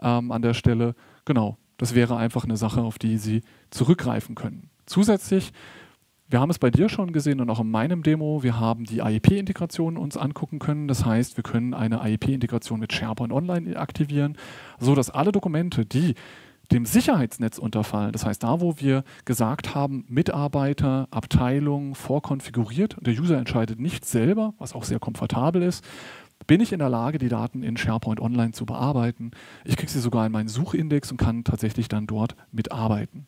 [0.00, 0.94] ähm, an der Stelle.
[1.24, 4.70] Genau, das wäre einfach eine Sache, auf die Sie zurückgreifen können.
[4.86, 5.52] Zusätzlich
[6.32, 8.42] wir haben es bei dir schon gesehen und auch in meinem Demo.
[8.42, 10.88] Wir haben die IEP-Integration uns angucken können.
[10.88, 14.38] Das heißt, wir können eine IEP-Integration mit SharePoint Online aktivieren,
[14.80, 16.14] sodass alle Dokumente, die
[16.70, 23.36] dem Sicherheitsnetz unterfallen, das heißt da, wo wir gesagt haben, Mitarbeiter, Abteilung vorkonfiguriert, der User
[23.36, 25.84] entscheidet nicht selber, was auch sehr komfortabel ist,
[26.46, 29.32] bin ich in der Lage, die Daten in SharePoint Online zu bearbeiten.
[29.66, 33.26] Ich kriege sie sogar in meinen Suchindex und kann tatsächlich dann dort mitarbeiten.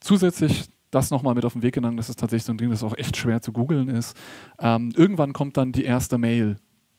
[0.00, 1.96] Zusätzlich das nochmal mit auf den Weg genommen.
[1.96, 4.16] Das ist tatsächlich so ein Ding, das auch echt schwer zu googeln ist.
[4.58, 6.56] Ähm, irgendwann kommt dann die erste Mail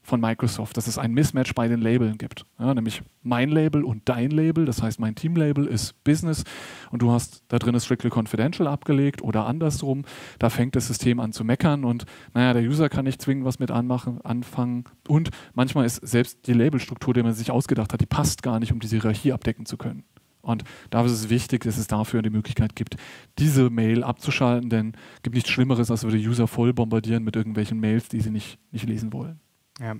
[0.07, 2.45] von Microsoft, dass es ein Mismatch bei den Labeln gibt.
[2.57, 4.63] Ja, nämlich mein Label und dein Label.
[4.63, 6.45] Das heißt, mein Team-Label ist Business
[6.91, 10.05] und du hast da drin Strictly Confidential abgelegt oder andersrum.
[10.39, 13.59] Da fängt das System an zu meckern und naja, der User kann nicht zwingend was
[13.59, 14.85] mit anmachen, anfangen.
[15.09, 18.71] Und manchmal ist selbst die Labelstruktur, die man sich ausgedacht hat, die passt gar nicht,
[18.71, 20.05] um diese Hierarchie abdecken zu können.
[20.47, 22.95] Und da ist es wichtig, dass es dafür die Möglichkeit gibt,
[23.37, 27.79] diese Mail abzuschalten, denn es gibt nichts Schlimmeres, als würde User voll bombardieren mit irgendwelchen
[27.79, 29.39] Mails, die sie nicht, nicht lesen wollen.
[29.79, 29.95] Ja,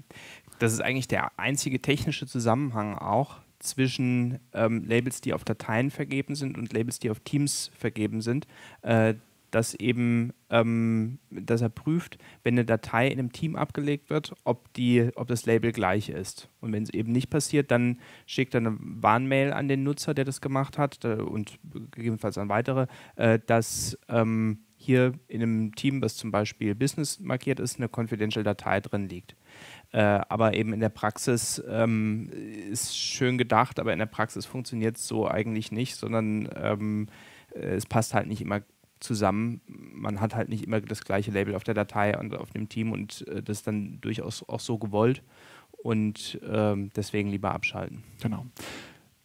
[0.60, 6.36] das ist eigentlich der einzige technische Zusammenhang auch zwischen ähm, Labels, die auf Dateien vergeben
[6.36, 8.48] sind und Labels, die auf Teams vergeben sind.
[8.82, 9.16] Äh,
[9.52, 14.74] dass eben, ähm, dass er prüft, wenn eine Datei in einem Team abgelegt wird, ob,
[14.74, 16.50] die, ob das Label gleich ist.
[16.60, 20.26] Und wenn es eben nicht passiert, dann schickt er eine Warnmail an den Nutzer, der
[20.26, 21.60] das gemacht hat äh, und
[21.92, 27.60] gegebenenfalls an weitere, äh, dass ähm, hier in einem Team, was zum Beispiel Business markiert
[27.60, 29.36] ist, eine confidential Datei drin liegt.
[29.92, 32.30] Äh, aber eben in der Praxis ähm,
[32.72, 37.08] ist schön gedacht, aber in der Praxis funktioniert es so eigentlich nicht, sondern ähm,
[37.56, 38.62] äh, es passt halt nicht immer
[39.00, 39.62] zusammen.
[39.68, 42.92] Man hat halt nicht immer das gleiche Label auf der Datei und auf dem Team
[42.92, 45.24] und äh, das ist dann durchaus auch so gewollt
[45.84, 48.04] und ähm, deswegen lieber abschalten.
[48.22, 48.46] Genau.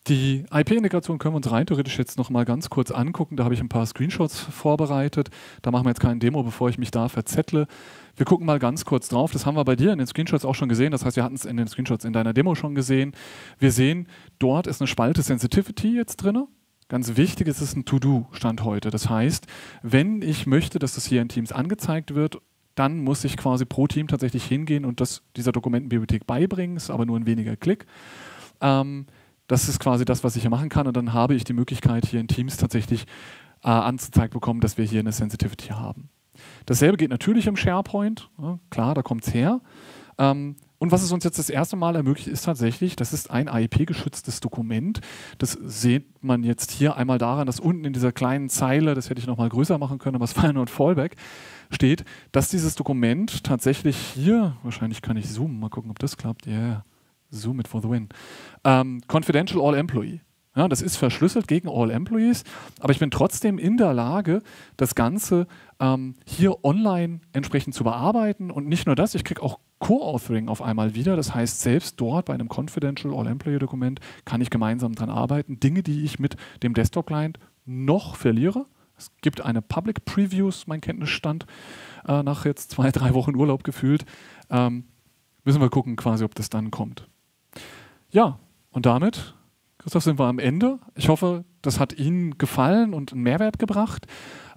[0.09, 3.37] Die IP-Integration können wir uns rein theoretisch jetzt noch mal ganz kurz angucken.
[3.37, 5.31] Da habe ich ein paar Screenshots vorbereitet.
[5.63, 7.69] Da machen wir jetzt kein Demo, bevor ich mich da verzettle.
[8.17, 9.31] Wir gucken mal ganz kurz drauf.
[9.31, 10.91] Das haben wir bei dir in den Screenshots auch schon gesehen.
[10.91, 13.13] Das heißt, wir hatten es in den Screenshots in deiner Demo schon gesehen.
[13.61, 14.09] Wir sehen,
[14.41, 16.49] dort ist eine Spalte Sensitivity jetzt drin.
[16.93, 18.91] Ganz wichtig ist es ein To-Do-Stand heute.
[18.91, 19.47] Das heißt,
[19.81, 22.43] wenn ich möchte, dass das hier in Teams angezeigt wird,
[22.75, 27.07] dann muss ich quasi pro Team tatsächlich hingehen und das dieser Dokumentenbibliothek beibringen, ist aber
[27.07, 27.87] nur ein weniger Klick.
[28.61, 29.07] Ähm,
[29.47, 32.05] das ist quasi das, was ich hier machen kann und dann habe ich die Möglichkeit,
[32.05, 33.07] hier in Teams tatsächlich
[33.65, 36.11] äh, angezeigt bekommen, dass wir hier eine Sensitivity haben.
[36.67, 39.63] Dasselbe geht natürlich im SharePoint, ja, klar, da kommt es her.
[40.19, 43.47] Ähm, und was es uns jetzt das erste Mal ermöglicht, ist tatsächlich, das ist ein
[43.47, 45.01] AIP-geschütztes Dokument.
[45.39, 49.21] Das sieht man jetzt hier einmal daran, dass unten in dieser kleinen Zeile, das hätte
[49.21, 51.15] ich nochmal größer machen können, aber es war nur ein Fallback,
[51.71, 56.49] steht, dass dieses Dokument tatsächlich hier, wahrscheinlich kann ich zoomen, mal gucken, ob das klappt.
[56.49, 56.85] Yeah,
[57.31, 58.09] zoom it for the win.
[58.65, 60.21] Ähm, confidential All Employee.
[60.55, 62.45] Ja, das ist verschlüsselt gegen All Employees,
[62.79, 64.43] aber ich bin trotzdem in der Lage,
[64.77, 65.47] das Ganze
[65.81, 68.51] ähm, hier online entsprechend zu bearbeiten.
[68.51, 71.17] Und nicht nur das, ich kriege auch Co-Authoring auf einmal wieder.
[71.17, 75.59] Das heißt, selbst dort bei einem Confidential All-Employee-Dokument kann ich gemeinsam daran arbeiten.
[75.59, 78.67] Dinge, die ich mit dem Desktop-Client noch verliere.
[78.97, 81.47] Es gibt eine Public Previews, mein Kenntnisstand,
[82.07, 84.05] äh, nach jetzt zwei, drei Wochen Urlaub gefühlt.
[84.51, 84.85] Ähm,
[85.45, 87.09] müssen wir gucken, quasi, ob das dann kommt.
[88.11, 88.39] Ja,
[88.71, 89.35] und damit,
[89.83, 90.79] Christoph, sind wir am Ende.
[90.95, 94.07] Ich hoffe, das hat Ihnen gefallen und einen Mehrwert gebracht.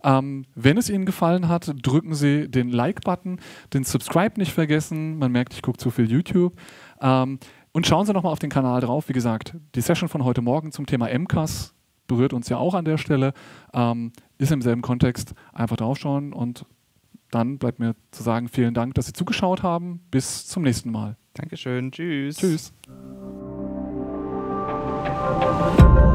[0.03, 3.39] Ähm, wenn es Ihnen gefallen hat, drücken Sie den Like-Button,
[3.73, 5.17] den Subscribe nicht vergessen.
[5.17, 6.53] Man merkt, ich gucke zu viel YouTube.
[7.01, 7.39] Ähm,
[7.71, 9.09] und schauen Sie nochmal auf den Kanal drauf.
[9.09, 11.73] Wie gesagt, die Session von heute Morgen zum Thema MCAS
[12.07, 13.33] berührt uns ja auch an der Stelle.
[13.73, 15.33] Ähm, ist im selben Kontext.
[15.53, 16.65] Einfach draufschauen und
[17.31, 20.01] dann bleibt mir zu sagen, vielen Dank, dass Sie zugeschaut haben.
[20.11, 21.17] Bis zum nächsten Mal.
[21.33, 21.91] Dankeschön.
[21.91, 22.37] Tschüss.
[22.37, 22.73] Tschüss.
[25.25, 26.14] thank you